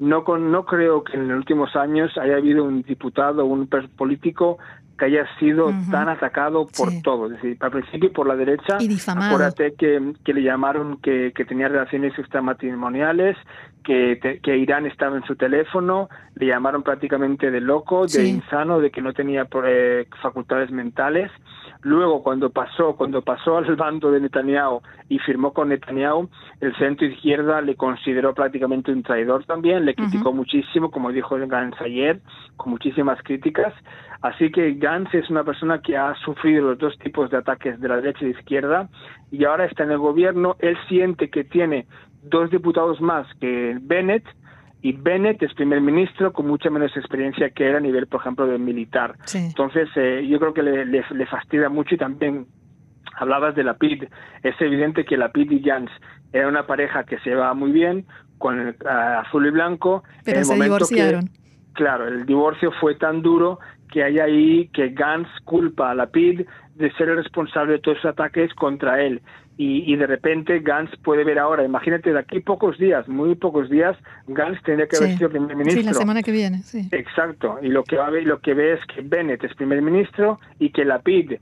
no, 0.00 0.24
con, 0.24 0.50
no 0.50 0.64
creo 0.64 1.04
que 1.04 1.16
en 1.16 1.28
los 1.28 1.36
últimos 1.36 1.76
años 1.76 2.16
haya 2.16 2.36
habido 2.36 2.64
un 2.64 2.82
diputado 2.82 3.44
o 3.44 3.46
un 3.46 3.68
político 3.68 4.58
que 5.00 5.06
haya 5.06 5.26
sido 5.38 5.72
tan 5.90 6.10
atacado 6.10 6.68
por 6.76 6.90
todo, 7.02 7.26
es 7.26 7.32
decir, 7.32 7.56
al 7.60 7.70
principio 7.70 8.12
por 8.12 8.26
la 8.26 8.36
derecha, 8.36 8.76
y 8.80 8.98
acuérdate 9.08 9.72
que, 9.72 10.12
que 10.22 10.34
le 10.34 10.42
llamaron 10.42 10.98
que, 10.98 11.32
que 11.34 11.46
tenía 11.46 11.68
relaciones 11.68 12.12
extramatrimoniales, 12.18 13.34
que, 13.82 14.40
que, 14.42 14.58
Irán 14.58 14.84
estaba 14.84 15.16
en 15.16 15.24
su 15.24 15.36
teléfono, 15.36 16.10
le 16.34 16.48
llamaron 16.48 16.82
prácticamente 16.82 17.50
de 17.50 17.62
loco, 17.62 18.06
de 18.06 18.28
insano, 18.28 18.78
de 18.78 18.90
que 18.90 19.00
no 19.00 19.14
tenía 19.14 19.48
eh, 19.64 20.06
facultades 20.20 20.70
mentales. 20.70 21.30
Luego, 21.80 22.22
cuando 22.22 22.50
pasó, 22.50 22.94
cuando 22.94 23.22
pasó 23.22 23.56
al 23.56 23.74
bando 23.76 24.12
de 24.12 24.20
Netanyahu 24.20 24.82
y 25.08 25.18
firmó 25.18 25.54
con 25.54 25.70
Netanyahu, 25.70 26.28
el 26.60 26.76
centro 26.76 27.06
izquierda 27.06 27.62
le 27.62 27.74
consideró 27.74 28.34
prácticamente 28.34 28.92
un 28.92 29.02
traidor 29.02 29.46
también, 29.46 29.86
le 29.86 29.94
criticó 29.94 30.34
muchísimo, 30.34 30.90
como 30.90 31.10
dijo 31.10 31.38
Gantz 31.48 31.80
ayer, 31.80 32.20
con 32.58 32.72
muchísimas 32.72 33.18
críticas. 33.22 33.72
Así 34.22 34.52
que 34.52 34.74
Gantz 34.90 35.14
es 35.14 35.30
una 35.30 35.44
persona 35.44 35.80
que 35.80 35.96
ha 35.96 36.14
sufrido 36.24 36.70
los 36.70 36.78
dos 36.78 36.98
tipos 36.98 37.30
de 37.30 37.36
ataques 37.36 37.80
de 37.80 37.88
la 37.88 37.96
derecha 37.96 38.18
y 38.22 38.32
de 38.32 38.38
izquierda 38.38 38.88
y 39.30 39.44
ahora 39.44 39.66
está 39.66 39.84
en 39.84 39.92
el 39.92 39.98
gobierno. 39.98 40.56
Él 40.58 40.76
siente 40.88 41.30
que 41.30 41.44
tiene 41.44 41.86
dos 42.22 42.50
diputados 42.50 43.00
más 43.00 43.26
que 43.40 43.78
Bennett, 43.80 44.24
y 44.82 44.92
Bennett 44.92 45.42
es 45.42 45.52
primer 45.54 45.80
ministro 45.80 46.32
con 46.32 46.46
mucha 46.46 46.70
menos 46.70 46.96
experiencia 46.96 47.50
que 47.50 47.68
él 47.68 47.76
a 47.76 47.80
nivel, 47.80 48.06
por 48.06 48.20
ejemplo, 48.22 48.46
de 48.46 48.58
militar. 48.58 49.14
Entonces, 49.34 49.88
eh, 49.94 50.26
yo 50.26 50.38
creo 50.38 50.54
que 50.54 50.62
le, 50.62 50.86
le, 50.86 51.26
fastidia 51.26 51.68
mucho 51.68 51.96
y 51.96 51.98
también 51.98 52.46
hablabas 53.14 53.54
de 53.54 53.62
la 53.62 53.74
PID. 53.74 54.04
Es 54.42 54.58
evidente 54.58 55.04
que 55.04 55.18
la 55.18 55.32
PID 55.32 55.50
y 55.50 55.62
Jans 55.62 55.90
era 56.32 56.48
una 56.48 56.66
pareja 56.66 57.04
que 57.04 57.18
se 57.18 57.34
va 57.34 57.52
muy 57.52 57.72
bien 57.72 58.06
con 58.38 58.58
el 58.58 58.76
azul 58.88 59.46
y 59.46 59.50
blanco. 59.50 60.02
Pero 60.24 60.44
se 60.44 60.54
divorciaron. 60.54 61.28
claro, 61.74 62.08
el 62.08 62.24
divorcio 62.24 62.72
fue 62.80 62.94
tan 62.94 63.20
duro 63.20 63.58
que 63.90 64.04
hay 64.04 64.18
ahí 64.18 64.68
que 64.72 64.90
Gantz 64.90 65.28
culpa 65.44 65.90
a 65.90 65.94
la 65.94 66.06
PID 66.06 66.46
de 66.74 66.92
ser 66.92 67.08
el 67.08 67.16
responsable 67.16 67.74
de 67.74 67.78
todos 67.80 67.98
esos 67.98 68.12
ataques 68.12 68.52
contra 68.54 69.02
él 69.02 69.20
y, 69.62 69.94
de 69.94 70.06
repente 70.06 70.60
Gantz 70.60 70.90
puede 71.04 71.22
ver 71.22 71.38
ahora, 71.38 71.62
imagínate, 71.62 72.14
de 72.14 72.18
aquí 72.18 72.40
pocos 72.40 72.78
días, 72.78 73.06
muy 73.08 73.34
pocos 73.34 73.68
días, 73.68 73.94
Gantz 74.26 74.62
tendría 74.62 74.88
que 74.88 74.96
haber 74.96 75.18
sido 75.18 75.28
primer 75.28 75.54
ministro. 75.54 75.82
Sí, 75.82 75.86
la 75.86 75.92
semana 75.92 76.22
que 76.22 76.32
viene, 76.32 76.62
sí. 76.62 76.88
Exacto, 76.90 77.58
y 77.60 77.68
lo 77.68 77.84
que, 77.84 77.96
va 77.96 78.06
a 78.06 78.10
ver, 78.10 78.24
lo 78.24 78.40
que 78.40 78.54
ve 78.54 78.72
es 78.72 78.80
que 78.86 79.02
Bennett 79.02 79.44
es 79.44 79.54
primer 79.54 79.82
ministro 79.82 80.40
y 80.58 80.70
que 80.70 80.86
Lapid, 80.86 81.34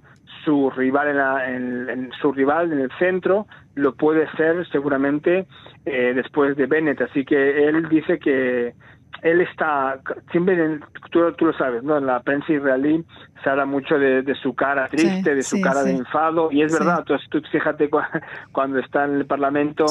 su 0.45 0.69
rival 0.71 1.09
en, 1.47 1.91
en, 1.91 2.11
su 2.21 2.33
rival 2.33 2.73
en 2.73 2.81
el 2.81 2.91
centro, 2.99 3.47
lo 3.77 3.95
puede 3.95 4.29
ser 4.33 4.67
seguramente 4.73 5.47
eh, 5.87 6.13
después 6.13 6.57
de 6.57 6.67
Bennett. 6.67 7.01
Así 7.01 7.25
que 7.25 7.69
él 7.69 7.89
dice 7.89 8.19
que 8.19 8.75
él 9.23 9.41
está, 9.41 10.01
siempre, 10.31 10.81
tú, 11.11 11.33
tú, 11.33 11.47
lo 11.47 11.53
sabes, 11.55 11.83
¿no? 11.83 11.99
En 11.99 12.07
la 12.07 12.21
prensa 12.21 12.53
israelí 12.53 13.05
se 13.43 13.51
habla 13.51 13.67
mucho 13.67 13.99
de, 13.99 14.35
su 14.43 14.55
cara 14.55 14.89
triste, 14.89 15.35
de 15.35 15.43
su 15.43 15.61
cara 15.61 15.83
de 15.83 15.93
enfado, 15.93 16.51
y 16.53 16.63
es 16.63 16.73
verdad, 16.73 17.01
entonces 17.01 17.29
tú 17.31 17.41
fíjate 17.51 17.89
cuando 18.53 18.79
está 18.79 19.05
en 19.05 19.15
el 19.15 19.27
Parlamento, 19.27 19.87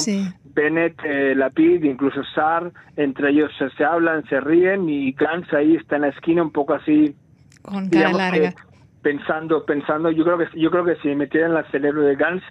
Bennett, 0.54 1.00
eh, 1.04 1.34
Lapid, 1.36 1.84
incluso 1.84 2.24
Sar, 2.36 2.72
entre 2.96 3.32
ellos 3.32 3.52
se, 3.78 3.84
hablan, 3.84 4.24
se 4.28 4.40
ríen, 4.40 4.90
y 4.90 5.12
Gantz 5.14 5.54
ahí 5.54 5.76
está 5.76 5.98
en 5.98 6.04
la 6.04 6.10
esquina 6.10 6.42
un 6.42 6.52
poco 6.52 6.74
así, 6.74 7.16
con 7.62 7.90
cara 7.90 8.14
larga. 8.14 8.54
Pensando, 9.08 9.64
pensando, 9.64 10.12
yo 10.12 10.26
creo 10.26 10.38
que 10.38 10.60
yo 10.60 10.70
creo 10.70 10.84
que 10.84 10.98
si 10.98 11.16
metieran 11.16 11.54
la 11.54 11.64
cerebro 11.72 12.02
de 12.02 12.18
Gantz 12.18 12.44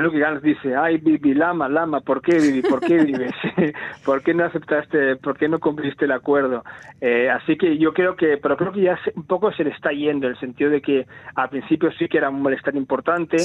lo 0.00 0.10
que 0.10 0.18
Gans 0.18 0.42
dice, 0.42 0.76
ay 0.76 0.98
Bibi, 0.98 1.34
Lama, 1.34 1.68
Lama, 1.68 2.00
¿por 2.00 2.20
qué 2.20 2.36
Bibi? 2.38 2.62
¿Por 2.62 2.80
qué 2.80 2.98
vives? 3.02 3.32
¿Por 4.04 4.22
qué 4.22 4.34
no 4.34 4.44
aceptaste, 4.44 5.16
por 5.16 5.36
qué 5.36 5.48
no 5.48 5.58
cumpliste 5.58 6.04
el 6.04 6.12
acuerdo? 6.12 6.64
Eh, 7.00 7.30
así 7.30 7.56
que 7.56 7.78
yo 7.78 7.92
creo 7.92 8.14
que, 8.14 8.36
pero 8.36 8.56
creo 8.56 8.72
que 8.72 8.82
ya 8.82 8.98
un 9.14 9.24
poco 9.24 9.50
se 9.52 9.64
le 9.64 9.70
está 9.70 9.90
yendo, 9.90 10.26
en 10.26 10.34
el 10.34 10.40
sentido 10.40 10.70
de 10.70 10.82
que 10.82 11.06
al 11.34 11.48
principio 11.48 11.90
sí 11.92 12.08
que 12.08 12.18
era 12.18 12.30
un 12.30 12.42
malestar 12.42 12.76
importante. 12.76 13.38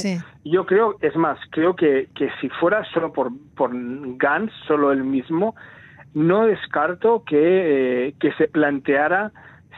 Yo 0.44 0.66
creo, 0.66 0.98
es 1.02 1.16
más, 1.16 1.40
creo 1.52 1.76
que, 1.76 2.10
que 2.14 2.30
si 2.42 2.50
fuera 2.50 2.84
solo 2.94 3.14
por, 3.14 3.32
por 3.56 3.72
Gans, 3.74 4.52
solo 4.68 4.92
él 4.92 5.04
mismo, 5.04 5.56
no 6.14 6.46
descarto 6.46 7.24
que, 7.26 8.08
eh, 8.08 8.14
que 8.20 8.34
se 8.34 8.48
planteara 8.50 9.32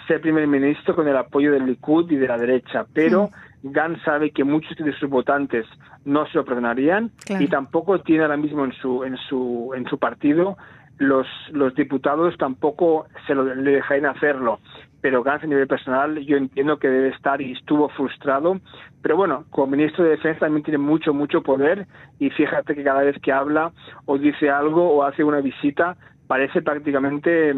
ser 0.07 0.21
primer 0.21 0.47
ministro 0.47 0.95
con 0.95 1.07
el 1.07 1.15
apoyo 1.15 1.51
del 1.51 1.65
Likud 1.65 2.11
y 2.11 2.15
de 2.15 2.27
la 2.27 2.37
derecha, 2.37 2.85
pero 2.93 3.29
Gantz 3.63 4.03
sabe 4.03 4.31
que 4.31 4.43
muchos 4.43 4.75
de 4.77 4.93
sus 4.93 5.09
votantes 5.09 5.65
no 6.05 6.25
se 6.27 6.37
lo 6.37 6.45
perdonarían 6.45 7.11
y 7.39 7.47
tampoco 7.47 7.99
tiene 7.99 8.23
ahora 8.23 8.37
mismo 8.37 8.65
en 8.65 8.73
su 8.73 9.03
en 9.03 9.17
su 9.29 9.71
en 9.75 9.85
su 9.85 9.97
partido 9.97 10.57
los 10.97 11.27
los 11.51 11.73
diputados 11.75 12.37
tampoco 12.37 13.07
se 13.25 13.33
lo 13.33 13.55
le 13.55 13.71
dejarían 13.71 14.15
hacerlo. 14.15 14.59
Pero 15.01 15.23
Gantz 15.23 15.43
a 15.43 15.47
nivel 15.47 15.67
personal 15.67 16.17
yo 16.19 16.37
entiendo 16.37 16.77
que 16.77 16.89
debe 16.89 17.09
estar 17.09 17.41
y 17.41 17.53
estuvo 17.53 17.89
frustrado 17.89 18.59
pero 19.01 19.15
bueno 19.15 19.45
como 19.49 19.67
ministro 19.67 20.03
de 20.03 20.11
defensa 20.11 20.41
también 20.41 20.63
tiene 20.63 20.77
mucho 20.77 21.13
mucho 21.13 21.41
poder 21.41 21.87
y 22.19 22.29
fíjate 22.29 22.75
que 22.75 22.83
cada 22.83 23.01
vez 23.01 23.17
que 23.21 23.31
habla 23.31 23.71
o 24.05 24.17
dice 24.17 24.49
algo 24.49 24.89
o 24.91 25.03
hace 25.03 25.23
una 25.23 25.41
visita 25.41 25.97
parece 26.33 26.63
prácticamente 26.63 27.53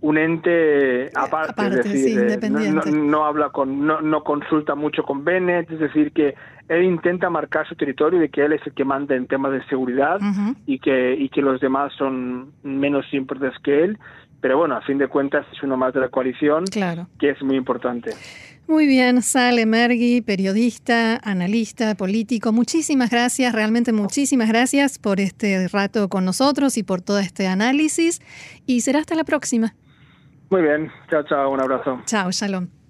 un 0.00 0.16
ente 0.16 1.10
aparte, 1.14 1.66
es 1.66 1.84
decir, 1.84 2.18
eh, 2.18 2.90
no, 2.90 3.26
habla 3.26 3.50
con, 3.50 3.86
no, 3.86 4.00
no, 4.00 4.24
consulta 4.24 4.74
mucho 4.74 5.02
con 5.02 5.26
Bennett, 5.26 5.70
es 5.70 5.78
decir, 5.78 6.10
que 6.12 6.34
él 6.70 6.84
intenta 6.84 7.28
marcar 7.28 7.68
su 7.68 7.74
territorio 7.74 8.18
de 8.18 8.30
que 8.30 8.42
él 8.42 8.54
es 8.54 8.66
el 8.66 8.72
que 8.72 8.86
manda 8.86 9.14
en 9.14 9.26
temas 9.26 9.52
de 9.52 9.62
seguridad 9.66 10.20
y 10.64 10.78
que 10.78 11.14
y 11.18 11.28
que 11.28 11.42
los 11.42 11.60
demás 11.60 11.92
son 11.98 12.52
menos 12.62 13.04
importantes 13.12 13.60
que 13.62 13.84
él, 13.84 13.98
pero 14.44 14.58
bueno, 14.58 14.76
a 14.76 14.82
fin 14.82 14.98
de 14.98 15.08
cuentas 15.08 15.46
es 15.54 15.62
uno 15.62 15.78
más 15.78 15.94
de 15.94 16.00
la 16.00 16.10
coalición, 16.10 16.66
claro. 16.66 17.08
que 17.18 17.30
es 17.30 17.42
muy 17.42 17.56
importante. 17.56 18.10
Muy 18.68 18.86
bien, 18.86 19.22
Sale 19.22 19.64
Mergui, 19.64 20.20
periodista, 20.20 21.18
analista, 21.24 21.94
político. 21.94 22.52
Muchísimas 22.52 23.08
gracias, 23.08 23.54
realmente 23.54 23.94
muchísimas 23.94 24.50
gracias 24.50 24.98
por 24.98 25.18
este 25.18 25.66
rato 25.68 26.10
con 26.10 26.26
nosotros 26.26 26.76
y 26.76 26.82
por 26.82 27.00
todo 27.00 27.20
este 27.20 27.46
análisis. 27.46 28.20
Y 28.66 28.82
será 28.82 28.98
hasta 28.98 29.14
la 29.14 29.24
próxima. 29.24 29.74
Muy 30.50 30.60
bien, 30.60 30.92
chao, 31.08 31.22
chao, 31.22 31.50
un 31.50 31.62
abrazo. 31.62 32.02
Chao, 32.04 32.30
shalom. 32.30 32.83